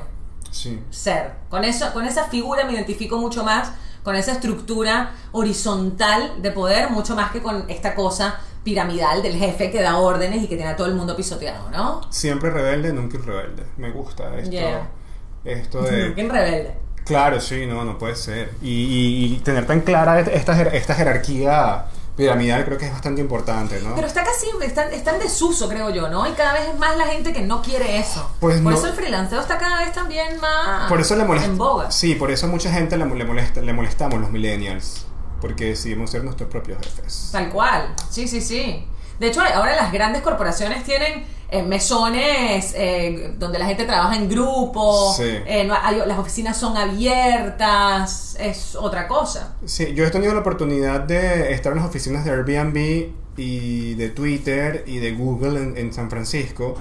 Sí. 0.50 0.80
ser. 0.90 1.34
Con 1.50 1.64
eso, 1.64 1.94
con 1.94 2.06
esa 2.06 2.26
figura 2.26 2.64
me 2.66 2.74
identifico 2.74 3.18
mucho 3.20 3.44
más, 3.44 3.70
con 4.08 4.16
esa 4.16 4.32
estructura 4.32 5.12
horizontal 5.34 6.42
de 6.42 6.52
poder, 6.52 6.90
mucho 6.92 7.14
más 7.14 7.30
que 7.32 7.42
con 7.42 7.66
esta 7.68 7.94
cosa 7.94 8.40
piramidal 8.64 9.22
del 9.22 9.36
jefe 9.36 9.70
que 9.70 9.82
da 9.82 9.98
órdenes 9.98 10.44
y 10.44 10.48
que 10.48 10.56
tiene 10.56 10.72
a 10.72 10.76
todo 10.78 10.88
el 10.88 10.96
mundo 10.96 11.14
pisoteado, 11.14 11.70
¿no? 11.72 12.00
Siempre 12.10 12.50
rebelde, 12.50 12.94
nunca 12.94 13.18
rebelde. 13.18 13.64
Me 13.76 13.92
gusta 13.92 14.34
esto. 14.38 14.50
Yeah. 14.50 14.88
Esto 15.44 15.82
de. 15.84 16.14
Rebelde. 16.14 16.74
Claro, 17.04 17.42
sí, 17.42 17.66
no, 17.66 17.84
no 17.84 17.98
puede 17.98 18.16
ser. 18.16 18.52
Y, 18.62 18.70
y- 18.70 19.26
y 19.36 19.40
tener 19.40 19.66
tan 19.68 19.82
clara 19.82 20.22
esta, 20.22 20.56
jer- 20.56 20.72
esta 20.74 20.96
jerarquía 20.96 21.84
piramidal 22.18 22.66
creo 22.66 22.78
que 22.78 22.88
es 22.88 22.92
bastante 22.92 23.22
importante, 23.22 23.80
¿no? 23.82 23.96
Pero 23.96 24.08
está 24.08 24.24
casi, 24.24 24.48
está, 24.64 24.90
está 24.90 25.14
en 25.14 25.20
desuso, 25.20 25.70
creo 25.70 25.92
yo, 25.92 26.10
¿no? 26.10 26.28
Y 26.28 26.34
cada 26.34 26.54
vez 26.54 26.68
es 26.68 26.78
más 26.78 26.98
la 26.98 27.06
gente 27.06 27.32
que 27.32 27.42
no 27.42 27.62
quiere 27.62 28.00
eso. 28.00 28.30
Pues 28.40 28.60
por 28.60 28.74
no. 28.74 28.78
eso 28.78 28.88
el 28.88 28.94
freelanceo 28.94 29.40
está 29.40 29.58
cada 29.58 29.80
vez 29.80 29.94
también 29.94 30.40
más 30.42 30.90
por 30.90 31.00
eso 31.00 31.16
le 31.16 31.24
molesta. 31.24 31.48
en 31.48 31.58
boga. 31.58 31.92
Sí, 31.92 32.16
por 32.16 32.32
eso 32.32 32.48
a 32.48 32.50
mucha 32.50 32.72
gente 32.72 32.98
le, 32.98 33.06
le 33.06 33.24
molesta, 33.24 33.62
le 33.62 33.72
molestamos 33.72 34.20
los 34.20 34.32
millennials. 34.32 35.06
Porque 35.40 35.66
decidimos 35.66 36.10
ser 36.10 36.24
nuestros 36.24 36.50
propios 36.50 36.80
jefes. 36.80 37.30
Tal 37.32 37.50
cual, 37.50 37.94
sí, 38.10 38.28
sí, 38.28 38.42
sí. 38.42 38.88
De 39.20 39.28
hecho, 39.28 39.42
ahora 39.42 39.76
las 39.76 39.92
grandes 39.92 40.22
corporaciones 40.22 40.84
tienen 40.84 41.26
eh, 41.50 41.64
mesones 41.64 42.74
eh, 42.76 43.34
donde 43.40 43.58
la 43.58 43.66
gente 43.66 43.86
trabaja 43.86 44.16
en 44.18 44.28
grupo, 44.30 45.14
Sí. 45.16 45.24
eh, 45.46 45.64
no 45.66 45.76
hay- 45.82 46.02
las 46.06 46.20
oficinas 46.20 46.58
son 46.58 46.76
abiertas, 47.48 48.36
es 48.40 48.76
otra 48.76 49.08
cosa. 49.08 49.54
Sí, 49.66 49.94
yo 49.94 50.06
he 50.06 50.10
tenido 50.12 50.34
la 50.34 50.42
oportunidad 50.42 51.02
de 51.02 51.54
estar 51.54 51.72
en 51.72 51.80
las 51.80 51.88
oficinas 51.88 52.26
de 52.26 52.32
Airbnb 52.32 53.10
y 53.38 53.94
de 53.96 54.10
Twitter 54.10 54.84
y 54.88 54.98
de 54.98 55.14
Google 55.14 55.60
en, 55.62 55.78
en 55.78 55.94
San 55.94 56.10
Francisco. 56.10 56.76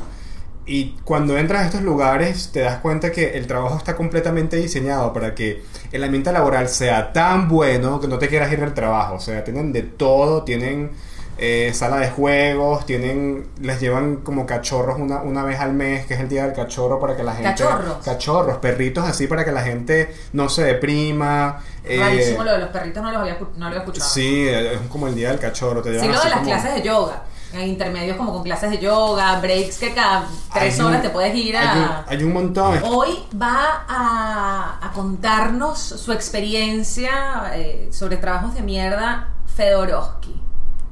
Y 0.68 0.96
cuando 1.04 1.38
entras 1.38 1.62
a 1.62 1.66
estos 1.66 1.82
lugares 1.82 2.50
te 2.52 2.60
das 2.60 2.78
cuenta 2.78 3.12
que 3.12 3.38
el 3.38 3.46
trabajo 3.46 3.76
está 3.78 3.94
completamente 3.94 4.56
diseñado 4.56 5.12
para 5.12 5.32
que 5.34 5.62
el 5.92 6.02
ambiente 6.02 6.32
laboral 6.32 6.68
sea 6.68 7.12
tan 7.12 7.48
bueno 7.48 8.00
que 8.00 8.08
no 8.08 8.18
te 8.18 8.26
quieras 8.28 8.52
ir 8.52 8.58
del 8.60 8.74
trabajo. 8.74 9.14
O 9.14 9.20
sea, 9.20 9.44
tienen 9.44 9.72
de 9.72 9.82
todo, 9.82 10.42
tienen 10.42 10.90
eh, 11.38 11.72
sala 11.74 11.98
de 11.98 12.08
juegos, 12.10 12.86
tienen 12.86 13.48
les 13.60 13.80
llevan 13.80 14.16
como 14.16 14.46
cachorros 14.46 14.98
una, 14.98 15.20
una 15.22 15.44
vez 15.44 15.60
al 15.60 15.72
mes, 15.74 16.06
que 16.06 16.14
es 16.14 16.20
el 16.20 16.28
día 16.28 16.44
del 16.44 16.54
cachorro, 16.54 16.98
para 17.00 17.14
que 17.16 17.22
la 17.22 17.32
gente... 17.34 17.50
¿Cachorros? 17.50 17.96
Cachorros, 18.04 18.56
perritos 18.58 19.04
así 19.04 19.26
para 19.26 19.44
que 19.44 19.52
la 19.52 19.62
gente 19.62 20.14
no 20.32 20.48
se 20.48 20.64
deprima. 20.64 21.62
eh, 21.84 21.98
Rarísimo 22.00 22.42
lo 22.44 22.52
de 22.52 22.58
los 22.58 22.68
perritos, 22.70 23.02
no, 23.02 23.10
los 23.12 23.20
había, 23.20 23.38
no 23.38 23.58
lo 23.58 23.66
había 23.66 23.78
escuchado. 23.80 24.08
Sí, 24.08 24.48
es 24.48 24.80
como 24.90 25.06
el 25.08 25.14
día 25.14 25.28
del 25.30 25.38
cachorro. 25.38 25.82
Te 25.82 25.90
Sí, 26.00 26.06
lo 26.06 26.12
de 26.20 26.24
las 26.30 26.38
como- 26.38 26.44
clases 26.44 26.74
de 26.74 26.82
yoga. 26.82 27.22
En 27.52 27.60
intermedios 27.68 28.16
como 28.16 28.32
con 28.32 28.42
clases 28.42 28.70
de 28.70 28.78
yoga, 28.78 29.38
breaks 29.40 29.78
que 29.78 29.94
cada 29.94 30.26
tres 30.52 30.74
Hay 30.74 30.80
un- 30.80 30.86
horas 30.86 31.02
te 31.02 31.10
puedes 31.10 31.34
ir 31.34 31.56
Hay 31.56 31.78
un, 31.78 31.84
a... 31.84 32.04
hay 32.08 32.24
un 32.24 32.32
montón. 32.32 32.80
Hoy 32.84 33.24
va 33.40 33.84
a, 33.88 34.78
a 34.82 34.92
contarnos 34.92 35.78
su 35.78 36.12
experiencia 36.12 37.52
eh, 37.54 37.88
sobre 37.92 38.16
trabajos 38.16 38.54
de 38.54 38.62
mierda 38.62 39.28
Fedorowski, 39.54 40.42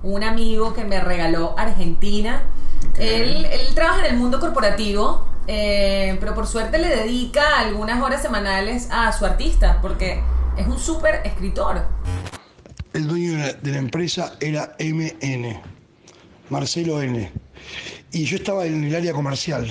un 0.04 0.22
amigo 0.22 0.74
que 0.74 0.84
me 0.84 1.00
regaló 1.00 1.58
Argentina. 1.58 2.42
Él, 2.98 3.46
él 3.46 3.74
trabaja 3.74 4.06
en 4.06 4.14
el 4.14 4.20
mundo 4.20 4.38
corporativo, 4.38 5.26
eh, 5.48 6.16
pero 6.20 6.34
por 6.34 6.46
suerte 6.46 6.78
le 6.78 6.88
dedica 6.88 7.58
algunas 7.58 8.00
horas 8.02 8.22
semanales 8.22 8.88
a 8.90 9.12
su 9.12 9.24
artista, 9.24 9.80
porque 9.80 10.22
es 10.56 10.66
un 10.66 10.78
súper 10.78 11.22
escritor. 11.24 11.82
El 12.92 13.08
dueño 13.08 13.32
de 13.32 13.38
la, 13.38 13.52
de 13.54 13.70
la 13.72 13.78
empresa 13.78 14.34
era 14.40 14.76
MN, 14.78 15.60
Marcelo 16.50 17.02
N. 17.02 17.32
Y 18.12 18.24
yo 18.24 18.36
estaba 18.36 18.66
en 18.66 18.84
el 18.84 18.94
área 18.94 19.12
comercial. 19.12 19.66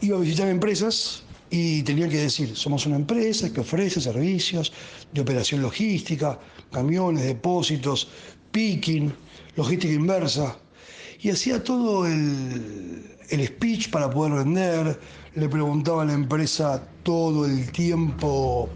Iba 0.00 0.16
a 0.16 0.20
visitar 0.20 0.48
empresas 0.48 1.22
y 1.54 1.82
tenía 1.82 2.08
que 2.08 2.16
decir, 2.16 2.56
somos 2.56 2.86
una 2.86 2.96
empresa 2.96 3.52
que 3.52 3.60
ofrece 3.60 4.00
servicios 4.00 4.72
de 5.12 5.20
operación 5.20 5.60
logística, 5.60 6.38
camiones, 6.72 7.24
depósitos, 7.24 8.08
picking, 8.52 9.12
logística 9.56 9.92
inversa. 9.92 10.56
Y 11.20 11.30
hacía 11.30 11.62
todo 11.62 12.06
el, 12.06 13.16
el 13.30 13.46
speech 13.46 13.90
para 13.90 14.10
poder 14.10 14.44
vender, 14.44 15.00
le 15.34 15.48
preguntaba 15.48 16.02
a 16.02 16.04
la 16.04 16.12
empresa 16.12 16.86
todo 17.02 17.46
el 17.46 17.70
tiempo 17.72 18.68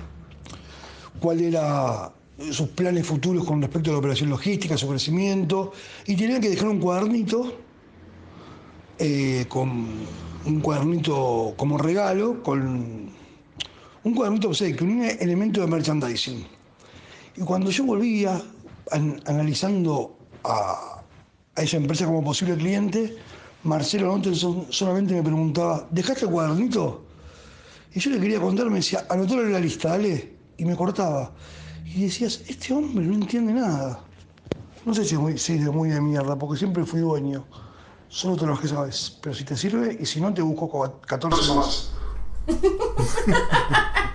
cuál 1.21 1.41
era 1.41 2.13
sus 2.51 2.69
planes 2.69 3.07
futuros 3.07 3.45
con 3.45 3.63
respecto 3.63 3.91
a 3.91 3.93
la 3.95 3.99
operación 3.99 4.31
logística, 4.31 4.77
su 4.77 4.89
crecimiento, 4.89 5.73
y 6.07 6.17
tenían 6.17 6.41
que 6.41 6.51
dejar 6.51 6.69
un 6.69 6.81
cuadernito, 6.81 7.53
eh, 8.99 9.47
con 9.49 9.87
un 10.45 10.61
cuadernito 10.61 11.55
como 11.57 11.79
regalo, 11.79 12.43
con 12.43 13.11
un 14.05 14.15
cuadernito 14.15 14.49
obsequio, 14.49 14.87
un 14.87 15.03
elemento 15.03 15.61
de 15.61 15.67
merchandising. 15.67 16.47
Y 17.37 17.41
cuando 17.41 17.71
yo 17.71 17.85
volvía 17.85 18.43
an- 18.93 19.21
analizando 19.27 20.17
a, 20.45 21.03
a 21.55 21.63
esa 21.63 21.77
empresa 21.77 22.07
como 22.07 22.23
posible 22.25 22.57
cliente, 22.57 23.17
Marcelo 23.65 24.07
Nottenson 24.17 24.67
solamente 24.71 25.15
me 25.15 25.23
preguntaba, 25.23 25.87
¿dejaste 25.91 26.25
el 26.27 26.31
cuadernito? 26.31 27.05
Y 27.95 28.01
yo 28.01 28.11
le 28.11 28.21
quería 28.21 28.41
contar, 28.41 28.69
me 28.71 28.77
decía, 28.77 29.07
anotalo 29.09 29.43
en 29.43 29.53
la 29.53 29.61
lista, 29.61 29.91
dale. 29.91 30.37
Y 30.59 30.65
me 30.65 30.77
cortaba. 30.77 31.33
Y 31.85 32.03
decías, 32.03 32.43
este 32.49 32.73
hombre 32.75 33.05
no 33.07 33.15
entiende 33.15 33.53
nada. 33.55 34.01
No 34.85 34.95
sé 34.95 35.05
si 35.05 35.15
es 35.15 35.21
muy, 35.21 35.39
si 35.39 35.55
es 35.55 35.65
de 35.65 35.71
muy 35.71 35.89
de 35.89 36.01
mierda, 36.01 36.37
porque 36.37 36.59
siempre 36.59 36.85
fui 36.85 37.01
dueño. 37.01 37.45
Solo 38.09 38.37
te 38.37 38.47
lo 38.47 38.59
que 38.59 38.69
sabes. 38.69 39.19
Pero 39.23 39.35
si 39.35 39.45
te 39.45 39.57
sirve, 39.57 39.97
y 40.01 40.07
si 40.07 40.21
no, 40.21 40.33
te 40.33 40.43
busco 40.43 40.69
co- 40.69 41.01
14 41.01 41.55
más. 41.55 41.91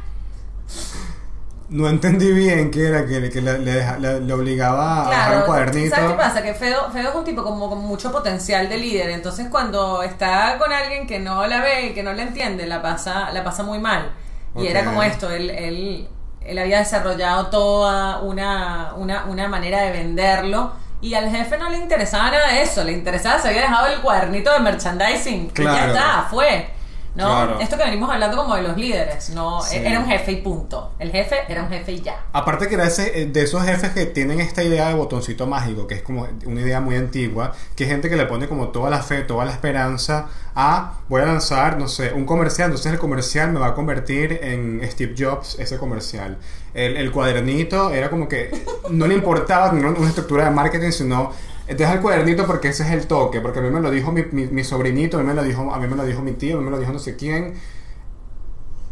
No 1.72 1.88
entendí 1.88 2.32
bien 2.34 2.70
qué 2.70 2.88
era 2.90 3.06
que, 3.06 3.30
que 3.30 3.42
le, 3.42 3.58
le 3.60 3.72
deja- 3.76 3.98
le- 3.98 4.20
le 4.20 4.34
obligaba 4.34 5.08
a 5.08 5.10
dejar 5.10 5.38
un 5.38 5.44
cuadernito. 5.44 5.96
¿Sabes 5.96 6.12
qué 6.12 6.18
pasa? 6.18 6.44
Que 6.44 6.54
Feo, 6.54 6.92
Feo 6.92 7.10
es 7.10 7.16
un 7.16 7.24
tipo 7.24 7.44
como 7.44 7.70
con 7.70 7.80
mucho 7.80 8.12
potencial 8.12 8.68
de 8.68 8.78
líder. 8.78 9.10
Entonces, 9.12 9.48
cuando 9.50 10.04
está 10.04 10.58
con 10.60 10.74
alguien 10.74 11.08
que 11.08 11.20
no 11.20 11.48
la 11.48 11.62
ve 11.62 11.88
y 11.88 11.94
que 11.94 12.04
no 12.04 12.12
la 12.12 12.24
entiende, 12.24 12.66
la 12.68 12.82
pasa, 12.82 13.32
la 13.32 13.44
pasa 13.44 13.64
muy 13.64 13.80
mal. 13.80 14.12
Y 14.58 14.68
era 14.68 14.84
como 14.84 15.02
esto: 15.02 15.32
él, 15.32 15.50
él, 15.50 16.10
él 16.42 16.60
había 16.60 16.80
desarrollado 16.80 17.48
toda 17.48 18.20
una, 18.20 18.94
una, 18.98 19.24
una 19.26 19.48
manera 19.48 19.82
de 19.84 19.92
venderlo. 19.94 20.74
Y 21.00 21.14
al 21.16 21.32
jefe 21.32 21.58
no 21.58 21.70
le 21.70 21.78
interesaba 21.78 22.30
nada 22.32 22.50
de 22.50 22.62
eso. 22.64 22.84
Le 22.84 22.92
interesaba, 22.92 23.40
se 23.40 23.48
había 23.48 23.62
dejado 23.62 23.88
el 23.88 24.02
cuadernito 24.02 24.52
de 24.52 24.60
merchandising. 24.60 25.44
Y 25.46 25.48
ya 25.48 25.54
Claro. 25.54 25.94
está, 25.94 26.28
fue. 26.30 26.70
¿No? 27.16 27.26
Claro. 27.26 27.60
Esto 27.60 27.78
que 27.78 27.84
venimos 27.84 28.10
hablando 28.10 28.38
como 28.38 28.56
de 28.56 28.64
los 28.64 28.78
líderes, 28.78 29.30
¿no? 29.32 29.62
Sí. 29.62 29.78
Era 29.78 30.00
un 30.00 30.06
jefe 30.06 30.32
y 30.32 30.42
punto. 30.42 30.94
El 31.00 31.12
jefe 31.12 31.40
era 31.48 31.64
un 31.64 31.70
jefe 31.70 31.92
y 31.94 32.02
ya. 32.02 32.26
Aparte 32.32 32.68
que 32.68 32.76
era 32.76 32.88
ese, 32.88 33.22
eh, 33.22 33.26
de 33.26 33.44
esos 33.44 33.64
jefes 33.64 33.92
que 33.92 34.06
tienen 34.06 34.40
esta 34.40 34.64
idea 34.64 34.88
de 34.88 34.94
botoncito 34.94 35.48
mágico, 35.48 35.88
que 35.88 35.96
es 35.96 36.02
como 36.02 36.28
una 36.46 36.62
idea 36.62 36.80
muy 36.80 36.96
antigua, 36.96 37.54
que 37.76 37.84
es 37.84 37.90
gente 37.90 38.10
que 38.10 38.16
le 38.16 38.26
pone 38.26 38.48
como 38.48 38.70
toda 38.70 38.90
la 38.90 39.02
fe, 39.02 39.22
toda 39.22 39.46
la 39.46 39.52
esperanza 39.52 40.30
a, 40.56 41.00
voy 41.08 41.22
a 41.22 41.26
lanzar, 41.26 41.78
no 41.78 41.88
sé, 41.88 42.14
un 42.14 42.26
comercial, 42.26 42.68
entonces 42.68 42.92
el 42.92 43.00
comercial 43.00 43.52
me 43.52 43.60
va 43.60 43.68
a 43.68 43.74
convertir 43.74 44.40
en 44.42 44.82
Steve 44.90 45.16
Jobs, 45.18 45.58
ese 45.60 45.78
comercial. 45.78 46.38
El, 46.74 46.96
el 46.96 47.12
cuadernito 47.12 47.92
era 47.92 48.10
como 48.10 48.30
que 48.30 48.52
no 48.90 49.08
le 49.08 49.16
importaba 49.16 49.70
tener 49.70 49.86
una 49.86 50.08
estructura 50.08 50.46
de 50.46 50.52
marketing, 50.52 50.92
sino 50.92 51.32
deja 51.76 51.94
el 51.94 52.02
cuadernito 52.02 52.46
porque 52.48 52.70
ese 52.70 52.84
es 52.84 52.92
el 52.92 53.08
toque, 53.08 53.42
porque 53.42 53.60
a 53.60 53.62
mí 53.62 53.70
me 53.70 53.80
lo 53.80 53.92
dijo 53.92 54.12
mi, 54.12 54.24
mi- 54.32 54.64
sobrinito, 54.64 55.18
a 55.18 55.22
mí 55.22 55.28
me 55.28 55.34
lo 55.34 55.44
dijo, 55.44 55.74
a 55.74 55.80
mí 55.80 55.88
me 55.88 55.96
lo 55.96 56.06
dijo 56.06 56.22
mi 56.22 56.34
tío, 56.34 56.58
a 56.58 56.60
mí 56.60 56.66
me 56.66 56.72
lo 56.72 56.80
dijo 56.80 56.92
no 56.94 57.00
sé 57.00 57.16
quién. 57.16 57.54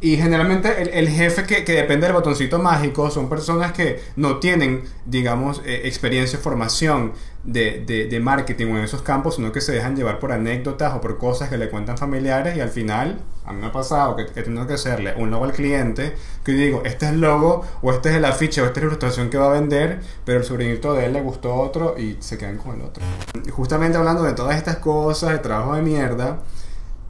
Y 0.01 0.15
generalmente 0.15 0.81
el, 0.81 0.89
el 0.89 1.09
jefe 1.09 1.43
que, 1.43 1.65
que 1.65 1.73
depende 1.73 2.05
del 2.05 2.15
botoncito 2.15 2.57
mágico 2.57 3.11
son 3.11 3.27
personas 3.27 3.73
que 3.73 4.01
no 4.15 4.37
tienen, 4.37 4.83
digamos, 5.05 5.61
eh, 5.65 5.81
experiencia 5.85 6.39
formación 6.39 7.11
de, 7.43 8.07
de, 8.09 8.19
marketing 8.19 8.67
o 8.67 8.77
en 8.77 8.83
esos 8.83 9.01
campos, 9.01 9.35
sino 9.35 9.51
que 9.51 9.61
se 9.61 9.71
dejan 9.71 9.95
llevar 9.95 10.19
por 10.19 10.31
anécdotas 10.31 10.93
o 10.93 11.01
por 11.01 11.17
cosas 11.17 11.49
que 11.49 11.57
le 11.57 11.69
cuentan 11.69 11.97
familiares 11.97 12.55
y 12.55 12.61
al 12.61 12.69
final, 12.69 13.19
a 13.45 13.53
mí 13.53 13.61
me 13.61 13.67
ha 13.67 13.71
pasado 13.71 14.15
que, 14.15 14.25
que 14.27 14.43
tengo 14.43 14.67
que 14.67 14.73
hacerle 14.73 15.15
un 15.17 15.31
logo 15.31 15.45
al 15.45 15.53
cliente, 15.53 16.15
que 16.43 16.51
digo, 16.51 16.81
este 16.85 17.05
es 17.07 17.13
el 17.13 17.21
logo 17.21 17.65
o 17.81 17.91
este 17.91 18.09
es 18.09 18.15
el 18.15 18.25
afiche 18.25 18.61
o 18.61 18.65
esta 18.65 18.79
es 18.79 18.83
la 18.83 18.87
ilustración 18.89 19.29
que 19.29 19.37
va 19.37 19.47
a 19.47 19.59
vender, 19.59 19.99
pero 20.25 20.39
el 20.39 20.43
sobrinito 20.43 20.93
de 20.93 21.05
él 21.05 21.13
le 21.13 21.21
gustó 21.21 21.55
otro 21.55 21.97
y 21.97 22.17
se 22.19 22.37
quedan 22.37 22.57
con 22.57 22.75
el 22.75 22.81
otro. 22.81 23.03
Justamente 23.51 23.97
hablando 23.97 24.23
de 24.23 24.33
todas 24.33 24.55
estas 24.55 24.77
cosas, 24.77 25.31
de 25.31 25.39
trabajo 25.39 25.75
de 25.75 25.81
mierda, 25.81 26.39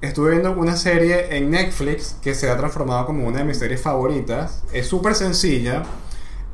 Estuve 0.01 0.31
viendo 0.31 0.53
una 0.53 0.77
serie 0.77 1.35
en 1.35 1.49
Netflix 1.49 2.15
que 2.21 2.33
se 2.33 2.49
ha 2.49 2.55
transformado 2.57 3.05
como 3.05 3.27
una 3.27 3.39
de 3.39 3.43
mis 3.43 3.57
series 3.57 3.81
favoritas. 3.81 4.63
Es 4.71 4.87
súper 4.87 5.13
sencilla 5.13 5.83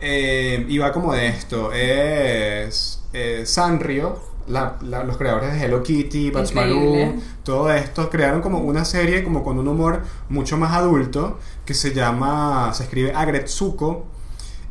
eh, 0.02 0.66
y 0.68 0.78
va 0.80 0.92
como 0.92 1.14
de 1.14 1.28
esto. 1.28 1.72
Es 1.72 3.04
eh, 3.14 3.44
Sanrio, 3.46 4.20
la- 4.48 4.78
la- 4.82 5.04
los 5.04 5.18
creadores 5.18 5.54
de 5.54 5.64
Hello 5.64 5.84
Kitty. 5.84 6.32
Malou, 6.56 7.22
todo 7.44 7.72
esto, 7.72 8.10
crearon 8.10 8.42
como 8.42 8.60
una 8.60 8.84
serie 8.84 9.24
como 9.24 9.44
con 9.44 9.60
un 9.60 9.68
humor 9.68 10.02
mucho 10.30 10.58
más 10.58 10.74
adulto 10.74 11.38
que 11.66 11.76
se 11.76 11.94
llama, 11.94 12.72
se 12.74 12.84
escribe 12.84 13.14
Agretsuko 13.14 14.06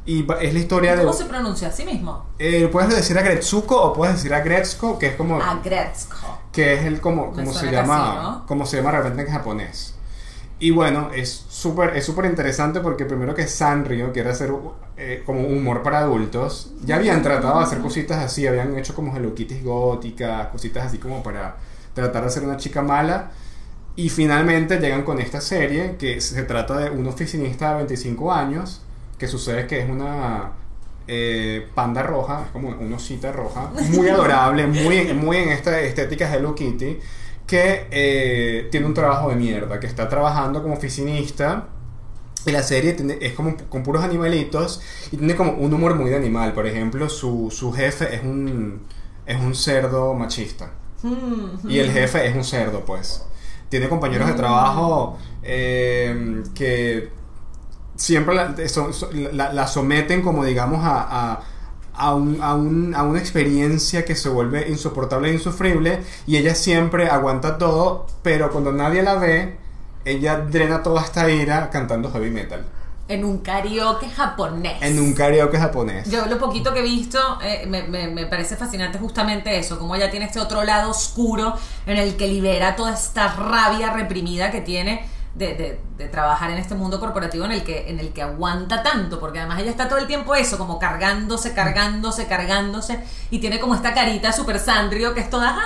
y 0.06 0.26
es 0.40 0.52
la 0.52 0.58
historia 0.60 0.96
de... 0.96 1.02
¿Cómo 1.02 1.12
se 1.14 1.24
pronuncia? 1.24 1.68
Así 1.68 1.84
mismo. 1.84 2.26
eh, 2.38 2.68
puedes 2.70 2.94
decir 2.94 3.18
Agretsuko 3.18 3.80
o 3.80 3.92
puedes 3.92 4.16
decir 4.16 4.34
Agretsuko, 4.34 4.98
que 4.98 5.06
es 5.08 5.16
como 5.16 5.40
Agretsuko. 5.40 6.40
que 6.52 6.74
es 6.74 6.84
el 6.84 7.00
como, 7.00 7.32
como 7.32 7.52
se 7.52 7.70
llama 7.70 7.96
casi, 7.96 8.16
¿no? 8.22 8.46
como 8.46 8.66
se 8.66 8.76
llama 8.76 8.90
realmente 8.92 9.22
en 9.22 9.28
japonés 9.28 9.94
y 10.60 10.70
bueno 10.70 11.10
es 11.12 11.44
súper 11.48 11.96
es 11.96 12.06
súper 12.06 12.26
interesante 12.26 12.80
porque 12.80 13.04
primero 13.04 13.34
que 13.34 13.46
Sanrio 13.48 14.12
quiere 14.12 14.30
hacer 14.30 14.52
eh, 14.96 15.22
como 15.26 15.40
humor 15.48 15.82
para 15.82 15.98
adultos 15.98 16.70
ya 16.84 16.94
habían 16.96 17.22
tratado 17.22 17.58
de 17.58 17.64
hacer 17.64 17.80
cositas 17.80 18.22
así 18.24 18.46
habían 18.46 18.78
hecho 18.78 18.94
como 18.94 19.14
Hello 19.14 19.34
Kitty 19.34 19.60
góticas 19.62 20.46
cositas 20.48 20.86
así 20.86 20.98
como 20.98 21.22
para 21.24 21.56
tratar 21.92 22.24
de 22.24 22.30
ser 22.30 22.44
una 22.44 22.56
chica 22.56 22.82
mala 22.82 23.32
y 23.96 24.08
finalmente 24.08 24.78
llegan 24.78 25.02
con 25.02 25.20
esta 25.20 25.40
serie 25.40 25.96
que 25.98 26.20
se 26.20 26.42
trata 26.44 26.78
de 26.78 26.90
un 26.90 27.06
oficinista 27.08 27.70
de 27.70 27.76
25 27.78 28.32
años 28.32 28.83
que 29.24 29.28
sucede 29.28 29.66
que 29.66 29.80
es 29.80 29.88
una 29.88 30.52
eh, 31.08 31.66
panda 31.74 32.02
roja, 32.02 32.42
es 32.44 32.50
como 32.50 32.68
una 32.68 32.96
osita 32.96 33.32
roja, 33.32 33.70
muy 33.92 34.06
adorable, 34.10 34.66
muy, 34.66 35.14
muy 35.14 35.38
en 35.38 35.48
esta 35.48 35.80
estética 35.80 36.30
Hello 36.34 36.54
Kitty, 36.54 36.98
que 37.46 37.86
eh, 37.90 38.68
tiene 38.70 38.84
un 38.86 38.92
trabajo 38.92 39.30
de 39.30 39.36
mierda, 39.36 39.80
que 39.80 39.86
está 39.86 40.08
trabajando 40.10 40.62
como 40.62 40.74
oficinista. 40.74 41.68
Y 42.46 42.50
la 42.50 42.62
serie 42.62 42.92
tiene- 42.92 43.16
es 43.22 43.32
como 43.32 43.56
con 43.70 43.82
puros 43.82 44.04
animalitos 44.04 44.82
y 45.10 45.16
tiene 45.16 45.34
como 45.34 45.52
un 45.52 45.72
humor 45.72 45.94
muy 45.94 46.10
de 46.10 46.16
animal. 46.16 46.52
Por 46.52 46.66
ejemplo, 46.66 47.08
su, 47.08 47.50
su 47.50 47.72
jefe 47.72 48.14
es 48.14 48.22
un, 48.22 48.82
es 49.24 49.40
un 49.40 49.54
cerdo 49.54 50.12
machista. 50.12 50.70
Mm. 51.02 51.66
Y 51.70 51.78
el 51.78 51.90
jefe 51.90 52.26
es 52.26 52.36
un 52.36 52.44
cerdo, 52.44 52.84
pues. 52.84 53.24
Tiene 53.70 53.88
compañeros 53.88 54.28
de 54.28 54.34
trabajo 54.34 55.16
eh, 55.42 56.42
que 56.54 57.08
siempre 57.96 58.34
la, 58.34 58.54
la- 59.32 59.52
la 59.52 59.66
someten 59.66 60.22
como 60.22 60.44
digamos 60.44 60.84
a, 60.84 61.00
a, 61.32 61.40
a 61.94 62.14
un- 62.14 62.38
a 62.42 62.54
un- 62.54 62.94
a 62.94 63.02
una 63.04 63.18
experiencia 63.20 64.04
que 64.04 64.16
se 64.16 64.28
vuelve 64.28 64.68
insoportable 64.68 65.30
e 65.30 65.34
insufrible 65.34 66.02
y 66.26 66.36
ella 66.36 66.54
siempre 66.54 67.08
aguanta 67.08 67.56
todo, 67.58 68.06
pero 68.22 68.50
cuando 68.50 68.72
nadie 68.72 69.02
la 69.02 69.14
ve, 69.14 69.56
ella 70.04 70.38
drena 70.38 70.82
toda 70.82 71.02
esta 71.02 71.30
ira 71.30 71.70
cantando 71.70 72.10
heavy 72.12 72.30
metal 72.30 72.64
En 73.08 73.24
un 73.24 73.38
karaoke 73.38 74.08
japonés. 74.08 74.82
en 74.82 74.98
un 74.98 75.12
karaoke 75.14 75.58
japonés. 75.58 76.10
Yo 76.10 76.26
lo 76.26 76.38
poquito 76.38 76.72
que 76.74 76.80
he 76.80 76.82
visto 76.82 77.18
eh, 77.42 77.64
me, 77.68 77.84
me- 77.84 78.08
me 78.08 78.26
parece 78.26 78.56
fascinante 78.56 78.98
justamente 78.98 79.56
eso, 79.58 79.78
como 79.78 79.94
ella 79.94 80.10
tiene 80.10 80.26
este 80.26 80.40
otro 80.40 80.64
lado 80.64 80.90
oscuro 80.90 81.54
en 81.86 81.96
el 81.98 82.16
que 82.16 82.26
libera 82.26 82.74
toda 82.76 82.94
esta 82.94 83.28
rabia 83.34 83.92
reprimida 83.92 84.50
que 84.50 84.60
tiene 84.62 85.06
de, 85.34 85.54
de- 85.54 85.80
de 85.94 86.08
trabajar 86.08 86.50
en 86.50 86.58
este 86.58 86.74
mundo 86.74 86.98
corporativo 86.98 87.44
en 87.44 87.52
el 87.52 87.62
que 87.62 87.88
en 87.88 88.00
el 88.00 88.12
que 88.12 88.20
aguanta 88.22 88.82
tanto, 88.82 89.20
porque 89.20 89.38
además 89.38 89.60
ella 89.60 89.70
está 89.70 89.88
todo 89.88 89.98
el 90.00 90.08
tiempo 90.08 90.34
eso, 90.34 90.58
como 90.58 90.80
cargándose, 90.80 91.54
cargándose, 91.54 92.26
cargándose, 92.26 92.98
y 93.30 93.38
tiene 93.38 93.60
como 93.60 93.76
esta 93.76 93.94
carita 93.94 94.32
super 94.32 94.58
sandrio 94.58 95.14
que 95.14 95.20
es 95.20 95.30
toda... 95.30 95.56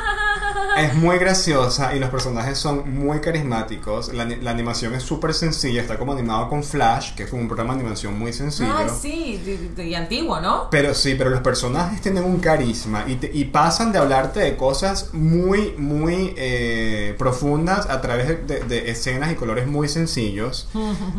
Es 0.79 0.95
muy 0.95 1.19
graciosa 1.19 1.95
y 1.95 1.99
los 1.99 2.11
personajes 2.11 2.59
son 2.59 2.95
muy 2.95 3.21
carismáticos. 3.21 4.13
La, 4.13 4.25
la 4.25 4.51
animación 4.51 4.95
es 4.95 5.03
súper 5.03 5.35
sencilla, 5.35 5.81
está 5.81 5.99
como 5.99 6.13
animado 6.13 6.49
con 6.49 6.63
Flash, 6.63 7.15
que 7.15 7.25
es 7.25 7.33
un 7.33 7.47
programa 7.49 7.75
de 7.75 7.81
animación 7.81 8.19
muy 8.19 8.33
sencillo. 8.33 8.73
Ay, 8.77 8.87
sí, 9.01 9.41
y, 9.77 9.81
y 9.83 9.95
antiguo, 9.95 10.41
¿no? 10.41 10.69
Pero 10.71 10.95
sí, 10.95 11.15
pero 11.17 11.31
los 11.31 11.41
personajes 11.41 12.01
tienen 12.01 12.25
un 12.25 12.39
carisma 12.39 13.05
y, 13.07 13.17
te- 13.17 13.31
y 13.33 13.47
pasan 13.47 13.93
de 13.93 13.99
hablarte 13.99 14.41
de 14.41 14.57
cosas 14.57 15.13
muy, 15.15 15.75
muy 15.79 16.35
eh, 16.37 17.15
profundas 17.19 17.89
a 17.89 18.01
través 18.01 18.47
de- 18.47 18.61
de 18.61 18.91
escenas 18.91 19.33
y 19.33 19.35
colores 19.35 19.58
muy 19.67 19.89
sencillos. 19.89 20.69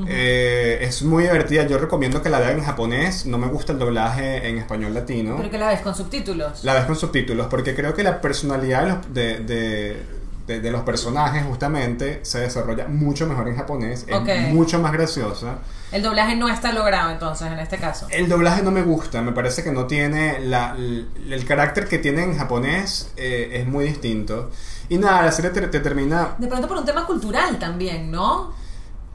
Eh, 0.08 0.80
es 0.82 1.02
muy 1.04 1.24
divertida. 1.24 1.66
Yo 1.68 1.78
recomiendo 1.78 2.22
que 2.22 2.30
la 2.30 2.40
vean 2.40 2.58
en 2.60 2.64
japonés. 2.64 3.26
No 3.26 3.38
me 3.38 3.48
gusta 3.48 3.74
el 3.74 3.80
doblaje 3.80 4.48
en 4.48 4.58
español 4.58 4.94
latino. 4.94 5.36
Pero 5.38 5.50
que 5.50 5.58
la 5.58 5.68
ves 5.70 5.82
con 5.82 5.96
subtítulos. 5.96 6.64
La 6.64 6.74
ves 6.74 6.86
con 6.86 6.96
subtítulos, 6.96 7.48
porque 7.48 7.76
creo 7.76 7.94
que 7.94 8.04
la 8.04 8.22
personalidad 8.22 8.98
de 9.08 9.40
de, 9.40 10.04
de- 10.48 10.60
de- 10.62 10.72
los 10.72 10.82
personajes 10.82 11.44
justamente 11.46 12.20
se 12.24 12.40
desarrolla 12.40 12.88
mucho 12.88 13.28
mejor 13.28 13.48
en 13.50 13.56
japonés, 13.56 14.06
es 14.08 14.16
Ok. 14.16 14.30
mucho 14.50 14.80
más 14.80 14.92
graciosa. 14.94 15.60
El 15.92 16.02
doblaje 16.02 16.36
no 16.36 16.50
está 16.50 16.72
logrado 16.72 17.12
entonces 17.12 17.52
en 17.52 17.60
este 17.60 17.78
caso. 17.78 18.08
El 18.10 18.28
doblaje 18.30 18.64
no 18.64 18.72
me 18.72 18.82
gusta, 18.82 19.22
me 19.22 19.32
parece 19.32 19.64
que 19.64 19.72
no 19.72 19.86
tiene 19.86 20.40
la, 20.40 20.74
el, 20.76 21.08
el 21.30 21.46
carácter 21.46 21.88
que 21.88 22.00
tiene 22.00 22.24
en 22.24 22.36
japonés 22.38 23.12
eh, 23.16 23.50
es 23.62 23.68
muy 23.68 23.86
distinto. 23.86 24.50
Y 24.90 24.98
nada, 24.98 25.24
la 25.24 25.32
serie 25.32 25.52
te, 25.52 25.62
te 25.68 25.80
termina... 25.80 26.36
De 26.38 26.48
pronto 26.48 26.68
por 26.68 26.78
un 26.78 26.86
tema 26.86 27.06
cultural 27.06 27.60
también, 27.60 28.10
¿no? 28.12 28.54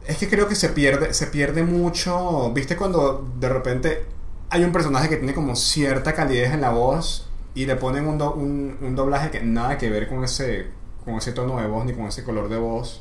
Es 0.07 0.19
que 0.19 0.29
creo 0.29 0.47
que 0.49 0.55
se 0.55 0.69
pierde, 0.69 1.15
se 1.15 1.27
pierde 1.29 1.63
mucho. 1.63 2.53
¿Viste 2.53 2.77
cuando 2.77 3.27
de 3.41 3.49
repente 3.49 4.07
hay 4.51 4.63
un 4.65 4.73
personaje 4.73 5.09
que 5.09 5.17
tiene 5.17 5.35
como 5.35 5.57
cierta 5.57 6.13
calidez 6.15 6.53
en 6.53 6.61
la 6.61 6.71
voz 6.71 7.29
y 7.55 7.67
le 7.67 7.77
ponen 7.77 8.07
un, 8.07 8.19
do- 8.19 8.35
un, 8.35 8.77
un 8.81 8.95
doblaje 8.95 9.31
que 9.31 9.41
nada 9.43 9.79
que 9.79 9.89
ver 9.91 10.09
con 10.09 10.23
ese, 10.23 10.67
con 11.05 11.15
ese 11.15 11.33
tono 11.33 11.61
de 11.61 11.67
voz 11.67 11.85
ni 11.87 11.93
con 11.93 12.07
ese 12.07 12.23
color 12.23 12.49
de 12.49 12.59
voz, 12.59 13.01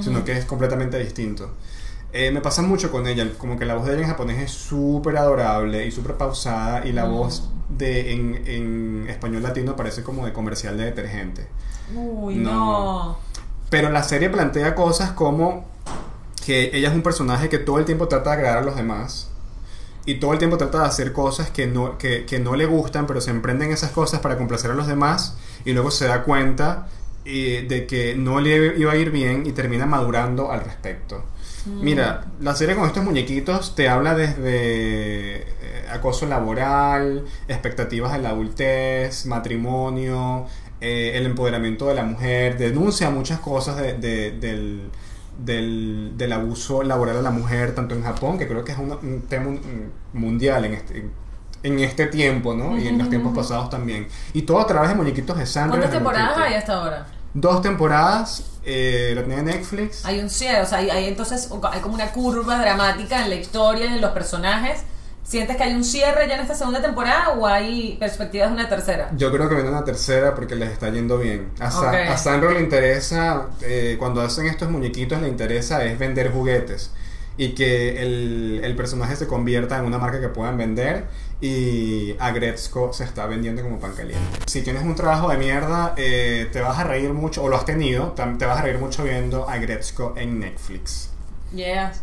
sino 0.00 0.24
que 0.24 0.32
es 0.32 0.44
completamente 0.44 0.98
distinto? 0.98 1.50
Eh, 2.12 2.30
me 2.30 2.40
pasa 2.42 2.62
mucho 2.62 2.90
con 2.92 3.06
ella, 3.06 3.26
como 3.38 3.58
que 3.58 3.64
la 3.64 3.74
voz 3.74 3.86
de 3.86 3.92
ella 3.94 4.02
en 4.02 4.08
japonés 4.08 4.38
es 4.42 4.50
súper 4.52 5.16
adorable 5.16 5.86
y 5.86 5.90
súper 5.90 6.16
pausada 6.16 6.86
y 6.86 6.92
la 6.92 7.04
voz 7.06 7.50
de 7.70 8.12
en, 8.12 8.42
en 8.46 9.06
español 9.08 9.42
latino 9.42 9.76
parece 9.76 10.02
como 10.02 10.26
de 10.26 10.32
comercial 10.34 10.76
de 10.76 10.84
detergente. 10.84 11.48
Uy, 11.86 12.36
No. 12.36 12.52
no. 12.54 13.18
Pero 13.70 13.90
la 13.90 14.02
serie 14.02 14.28
plantea 14.30 14.74
cosas 14.74 15.12
como 15.12 15.66
que 16.44 16.70
ella 16.76 16.88
es 16.90 16.94
un 16.94 17.02
personaje 17.02 17.48
que 17.48 17.58
todo 17.58 17.78
el 17.78 17.84
tiempo 17.84 18.08
trata 18.08 18.30
de 18.30 18.36
agradar 18.36 18.58
a 18.58 18.62
los 18.62 18.76
demás 18.76 19.30
y 20.04 20.16
todo 20.16 20.32
el 20.32 20.38
tiempo 20.38 20.58
trata 20.58 20.80
de 20.80 20.86
hacer 20.86 21.12
cosas 21.12 21.50
que 21.50 21.66
no, 21.66 21.98
que, 21.98 22.26
que 22.26 22.40
no 22.40 22.56
le 22.56 22.66
gustan, 22.66 23.06
pero 23.06 23.20
se 23.20 23.30
emprenden 23.30 23.72
esas 23.72 23.92
cosas 23.92 24.20
para 24.20 24.36
complacer 24.36 24.70
a 24.72 24.74
los 24.74 24.86
demás 24.88 25.36
y 25.64 25.72
luego 25.72 25.90
se 25.90 26.06
da 26.06 26.24
cuenta 26.24 26.88
eh, 27.24 27.66
de 27.68 27.86
que 27.86 28.16
no 28.16 28.40
le 28.40 28.76
iba 28.78 28.92
a 28.92 28.96
ir 28.96 29.10
bien 29.10 29.46
y 29.46 29.52
termina 29.52 29.86
madurando 29.86 30.50
al 30.52 30.62
respecto. 30.64 31.24
Mira, 31.66 32.24
la 32.40 32.54
serie 32.54 32.74
con 32.74 32.86
estos 32.86 33.04
muñequitos 33.04 33.74
te 33.74 33.88
habla 33.88 34.14
desde 34.14 34.42
eh, 35.36 35.44
acoso 35.92 36.26
laboral, 36.26 37.24
expectativas 37.48 38.12
de 38.12 38.18
la 38.18 38.30
adultez, 38.30 39.26
matrimonio, 39.26 40.46
eh, 40.80 41.12
el 41.14 41.26
empoderamiento 41.26 41.86
de 41.86 41.94
la 41.94 42.04
mujer, 42.04 42.58
denuncia 42.58 43.10
muchas 43.10 43.38
cosas 43.40 43.76
de- 43.76 43.94
de- 43.94 44.32
del, 44.32 44.90
del, 45.38 46.12
del 46.16 46.32
abuso 46.32 46.82
laboral 46.82 47.16
a 47.18 47.22
la 47.22 47.30
mujer, 47.30 47.74
tanto 47.74 47.94
en 47.94 48.02
Japón, 48.02 48.38
que 48.38 48.48
creo 48.48 48.64
que 48.64 48.72
es 48.72 48.78
un, 48.78 48.90
un 48.92 49.22
tema 49.28 49.50
mm, 49.50 50.18
mundial 50.18 50.64
en 50.64 50.74
este, 50.74 51.08
en 51.62 51.78
este 51.78 52.06
tiempo, 52.06 52.54
¿no? 52.54 52.76
Y 52.76 52.88
en 52.88 52.98
los 52.98 53.08
tiempos 53.08 53.32
pasados 53.36 53.70
también. 53.70 54.08
Y 54.32 54.42
todo 54.42 54.58
a 54.60 54.66
través 54.66 54.88
de 54.90 54.96
muñequitos 54.96 55.38
de 55.38 55.46
sangre. 55.46 55.78
¿Cuántas 55.78 55.90
temporadas 55.92 56.38
hay 56.48 56.54
hasta 56.54 56.74
ahora? 56.74 57.06
Dos 57.34 57.62
temporadas, 57.62 58.44
eh, 58.64 59.12
lo 59.14 59.22
tenía 59.22 59.42
Netflix. 59.42 60.04
Hay 60.04 60.20
un 60.20 60.30
cierre, 60.30 60.62
o 60.62 60.66
sea, 60.66 60.78
hay, 60.78 60.90
hay 60.90 61.06
entonces 61.06 61.48
hay 61.70 61.80
como 61.80 61.94
una 61.94 62.12
curva 62.12 62.58
dramática 62.58 63.22
en 63.24 63.30
la 63.30 63.36
historia 63.36 63.86
en 63.86 64.00
los 64.00 64.10
personajes. 64.12 64.80
¿Sientes 65.24 65.56
que 65.56 65.62
hay 65.62 65.72
un 65.72 65.84
cierre 65.84 66.26
ya 66.28 66.34
en 66.34 66.40
esta 66.40 66.54
segunda 66.54 66.82
temporada 66.82 67.30
o 67.30 67.46
hay 67.46 67.96
perspectivas 67.98 68.48
de 68.48 68.54
una 68.54 68.68
tercera? 68.68 69.08
Yo 69.16 69.30
creo 69.32 69.48
que 69.48 69.54
viene 69.54 69.70
una 69.70 69.84
tercera 69.84 70.34
porque 70.34 70.56
les 70.56 70.70
está 70.70 70.90
yendo 70.90 71.16
bien. 71.16 71.48
A, 71.60 71.70
Sa- 71.70 71.88
Ok. 71.90 71.94
a 72.10 72.18
Sandro 72.18 72.50
le 72.50 72.60
interesa, 72.60 73.46
eh, 73.62 73.96
cuando 74.00 74.20
hacen 74.20 74.46
estos 74.46 74.68
muñequitos, 74.68 75.22
le 75.22 75.28
interesa 75.28 75.84
es 75.84 75.96
vender 75.98 76.32
juguetes 76.32 76.90
y 77.36 77.50
que 77.50 78.02
el, 78.02 78.60
el 78.62 78.76
personaje 78.76 79.16
se 79.16 79.26
convierta 79.26 79.78
en 79.78 79.84
una 79.84 79.98
marca 79.98 80.20
que 80.20 80.28
puedan 80.28 80.56
vender 80.56 81.06
y 81.42 82.14
a 82.20 82.30
Gretzko 82.30 82.92
se 82.92 83.02
está 83.04 83.26
vendiendo 83.26 83.62
como 83.62 83.80
pan 83.80 83.94
caliente. 83.94 84.38
Si 84.46 84.62
tienes 84.62 84.84
un 84.84 84.94
trabajo 84.94 85.28
de 85.28 85.38
mierda, 85.38 85.92
eh, 85.96 86.48
te 86.52 86.60
vas 86.60 86.78
a 86.78 86.84
reír 86.84 87.12
mucho, 87.12 87.42
o 87.42 87.48
lo 87.48 87.56
has 87.56 87.64
tenido, 87.64 88.12
te 88.12 88.46
vas 88.46 88.58
a 88.58 88.62
reír 88.62 88.78
mucho 88.78 89.02
viendo 89.02 89.48
a 89.48 89.56
Gretzko 89.58 90.14
en 90.16 90.38
Netflix. 90.38 91.10
Yes. 91.52 92.00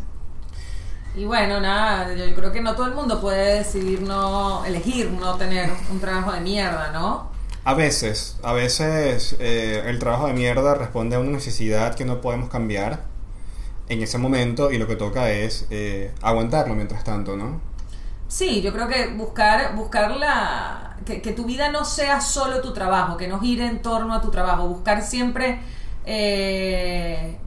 Y 1.16 1.26
bueno, 1.26 1.60
nada, 1.60 2.14
yo 2.14 2.36
creo 2.36 2.52
que 2.52 2.62
no 2.62 2.76
todo 2.76 2.88
el 2.88 2.94
mundo 2.94 3.20
puede 3.20 3.60
decidir 3.60 4.02
no, 4.02 4.64
elegir 4.66 5.10
no 5.10 5.36
tener 5.38 5.70
un 5.90 6.00
trabajo 6.00 6.34
de 6.34 6.42
mierda, 6.42 6.92
¿no? 6.92 7.32
A 7.64 7.74
veces, 7.74 8.38
a 8.44 8.54
veces 8.54 9.36
eh, 9.40 9.84
el 9.86 10.00
trabajo 10.00 10.28
de 10.28 10.34
mierda 10.34 10.76
responde 10.76 11.16
a 11.16 11.20
una 11.20 11.32
necesidad 11.32 11.96
que 11.96 12.06
no 12.06 12.22
podemos 12.22 12.50
cambiar 12.50 13.04
en 13.90 14.02
ese 14.02 14.18
momento 14.18 14.72
y 14.72 14.78
lo 14.78 14.88
que 14.88 14.96
toca 14.96 15.32
es 15.32 15.68
eh, 15.70 16.14
aguantarlo 16.22 16.76
mientras 16.76 17.04
tanto, 17.04 17.36
¿no? 17.36 17.60
Sí, 18.28 18.62
yo 18.62 18.72
creo 18.72 18.88
que 18.88 19.08
buscar, 19.08 19.76
buscar 19.76 20.16
la, 20.16 20.98
que, 21.06 21.22
que 21.22 21.34
tu 21.34 21.46
vida 21.46 21.70
no 21.72 21.84
sea 21.84 22.22
solo 22.22 22.62
tu 22.62 22.74
trabajo, 22.74 23.18
que 23.18 23.28
no 23.28 23.40
gire 23.40 23.66
en 23.66 23.82
torno 23.82 24.14
a 24.14 24.22
tu 24.22 24.30
trabajo, 24.30 24.68
buscar 24.68 25.02
siempre 25.02 25.60
eh, 26.06 27.38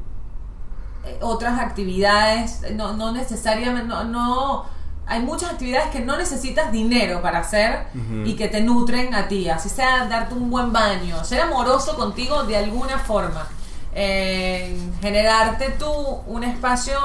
eh, 1.05 1.19
otras 1.21 1.61
actividades, 1.61 2.61
no, 2.75 2.97
no 2.97 3.13
necesariamente, 3.13 3.89
no, 3.89 4.05
no, 4.05 4.65
hay 5.07 5.21
muchas 5.21 5.51
actividades 5.53 5.91
que 5.91 6.01
no 6.01 6.17
necesitas 6.17 6.71
dinero 6.71 7.23
para 7.23 7.41
hacer 7.41 7.87
y 8.25 8.35
que 8.35 8.49
te 8.49 8.61
nutren 8.61 9.15
a 9.15 9.27
ti, 9.27 9.49
así 9.49 9.69
sea 9.69 10.07
darte 10.07 10.35
un 10.35 10.49
buen 10.49 10.73
baño, 10.73 11.25
ser 11.25 11.41
amoroso 11.41 11.97
contigo 11.97 12.45
de 12.45 12.57
alguna 12.57 12.99
forma, 12.99 13.49
eh, 13.95 14.77
generarte 15.01 15.71
tú 15.79 15.91
un 16.27 16.45
espacio 16.45 16.99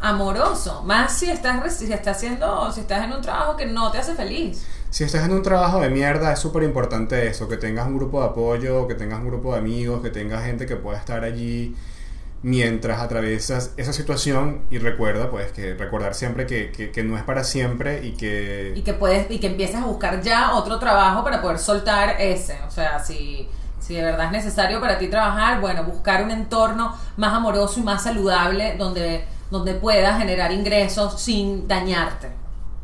amoroso, 0.00 0.82
más 0.84 1.12
si 1.18 1.30
estás 1.30 1.74
si 1.74 1.90
estás 1.92 2.16
haciendo, 2.18 2.70
si 2.72 2.80
estás 2.80 3.04
en 3.04 3.12
un 3.12 3.22
trabajo 3.22 3.56
que 3.56 3.66
no 3.66 3.90
te 3.90 3.98
hace 3.98 4.14
feliz. 4.14 4.64
Si 4.90 5.04
estás 5.04 5.24
en 5.24 5.32
un 5.32 5.42
trabajo 5.42 5.80
de 5.80 5.90
mierda, 5.90 6.32
es 6.32 6.38
súper 6.38 6.62
importante 6.62 7.26
eso, 7.26 7.48
que 7.48 7.56
tengas 7.56 7.86
un 7.86 7.96
grupo 7.96 8.20
de 8.20 8.26
apoyo, 8.28 8.86
que 8.86 8.94
tengas 8.94 9.18
un 9.20 9.26
grupo 9.28 9.52
de 9.52 9.58
amigos, 9.58 10.02
que 10.02 10.10
tengas 10.10 10.44
gente 10.44 10.66
que 10.66 10.76
pueda 10.76 10.98
estar 10.98 11.24
allí 11.24 11.74
mientras 12.42 13.00
atraviesas 13.00 13.72
esa 13.76 13.92
situación 13.92 14.62
y 14.70 14.78
recuerda, 14.78 15.30
pues, 15.30 15.50
que 15.52 15.74
recordar 15.74 16.14
siempre 16.14 16.46
que, 16.46 16.70
que- 16.70 16.92
que 16.92 17.02
no 17.02 17.16
es 17.16 17.24
para 17.24 17.42
siempre 17.42 18.06
y 18.06 18.12
que... 18.12 18.72
y 18.76 18.82
que 18.82 18.92
puedes 18.94 19.28
y 19.30 19.40
que 19.40 19.48
empieces 19.48 19.76
a 19.76 19.86
buscar 19.86 20.20
ya 20.22 20.54
otro 20.54 20.78
trabajo 20.78 21.24
para 21.24 21.42
poder 21.42 21.58
soltar 21.58 22.20
ese 22.20 22.58
o 22.66 22.70
sea 22.70 22.98
si 23.00 23.48
si 23.86 23.94
de 23.94 24.02
verdad 24.02 24.26
es 24.26 24.32
necesario 24.32 24.80
para 24.80 24.98
ti 24.98 25.08
trabajar 25.08 25.60
bueno 25.60 25.84
buscar 25.84 26.22
un 26.24 26.30
entorno 26.30 26.96
más 27.16 27.32
amoroso 27.32 27.80
y 27.80 27.82
más 27.82 28.02
saludable 28.02 28.76
donde 28.76 29.24
donde 29.50 29.74
puedas 29.74 30.18
generar 30.18 30.50
ingresos 30.52 31.20
sin 31.20 31.68
dañarte 31.68 32.30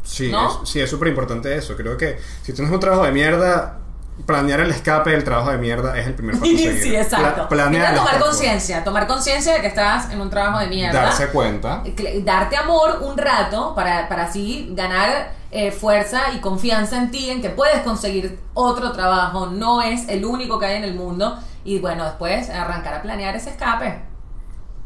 Sí, 0.05 0.31
¿No? 0.31 0.63
es, 0.63 0.69
sí, 0.69 0.81
es 0.81 0.91
súper 0.91 1.09
importante 1.09 1.57
eso. 1.57 1.77
Creo 1.77 1.97
que 1.97 2.19
si 2.43 2.53
tienes 2.53 2.73
un 2.73 2.81
trabajo 2.81 3.05
de 3.05 3.13
mierda, 3.13 3.79
planear 4.27 4.61
el 4.61 4.71
escape 4.71 5.11
del 5.11 5.25
trabajo 5.25 5.51
de 5.51 5.59
mierda 5.59 5.99
es 5.99 6.07
el 6.07 6.15
primer 6.15 6.35
paso 6.41 6.47
sí 6.53 6.95
exacto 6.95 7.49
Pla- 7.49 7.49
planear 7.49 7.95
tomar 7.95 8.19
conciencia 8.21 8.85
tomar 8.85 9.07
conciencia 9.07 9.55
de 9.55 9.61
que 9.63 9.67
estás 9.69 10.11
en 10.11 10.21
un 10.21 10.31
trabajo 10.31 10.59
de 10.59 10.67
mierda 10.69 11.03
Darse 11.03 11.29
cuenta. 11.29 11.83
Darte 12.23 12.57
amor 12.57 12.99
un 13.03 13.17
rato 13.19 13.75
para, 13.75 14.09
para 14.09 14.25
así 14.25 14.69
ganar 14.73 15.33
eh, 15.51 15.71
fuerza 15.71 16.33
y 16.35 16.41
confianza 16.41 16.97
en 16.97 17.11
ti, 17.11 17.29
en 17.31 17.43
que 17.43 17.51
puedes 17.51 17.81
conseguir 17.83 18.39
otro 18.55 18.93
trabajo, 18.93 19.47
no 19.49 19.83
es 19.83 20.09
el 20.09 20.25
único 20.25 20.59
que 20.59 20.65
hay 20.67 20.77
en 20.77 20.85
el 20.85 20.95
mundo, 20.95 21.39
y 21.63 21.79
bueno, 21.79 22.05
después 22.05 22.49
arrancar 22.49 22.95
a 22.95 23.03
planear 23.03 23.37
ese 23.37 23.51
escape. 23.51 24.01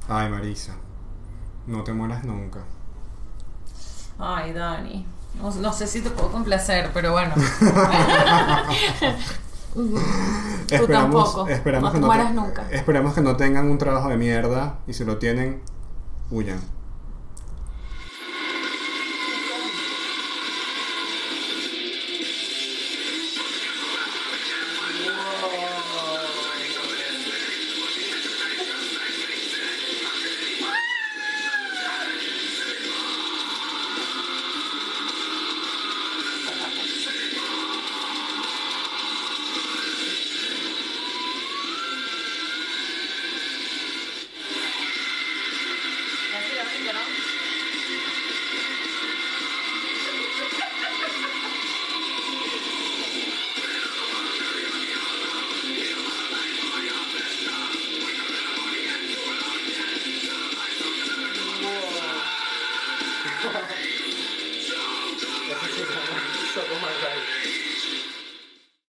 Ay, 0.09 0.29
Marisa. 0.29 0.75
No 1.69 1.85
te 1.85 1.93
mueras 1.93 2.25
nunca. 2.25 2.65
Ay, 4.19 4.53
Dani, 4.53 5.07
no, 5.43 5.55
no 5.55 5.73
sé 5.73 5.87
si 5.87 6.01
te 6.03 6.11
puedo 6.11 6.31
complacer, 6.33 6.91
pero 6.95 7.13
bueno. 7.13 7.35
Tú 9.75 10.87
tampoco. 10.89 11.47
esperamos 11.49 11.89
No 11.89 11.93
que 11.93 11.97
te 11.99 12.01
no 12.01 12.07
mueras 12.07 12.29
te- 12.29 12.35
nunca. 12.35 12.67
Esperamos 12.71 13.15
que 13.15 13.21
no 13.21 13.37
tengan 13.37 13.71
un 13.71 13.79
trabajo 13.79 14.09
de 14.09 14.17
mierda 14.17 14.79
y 14.87 14.95
si 14.95 15.05
lo 15.05 15.19
tienen, 15.19 15.61
huyan. 16.31 16.61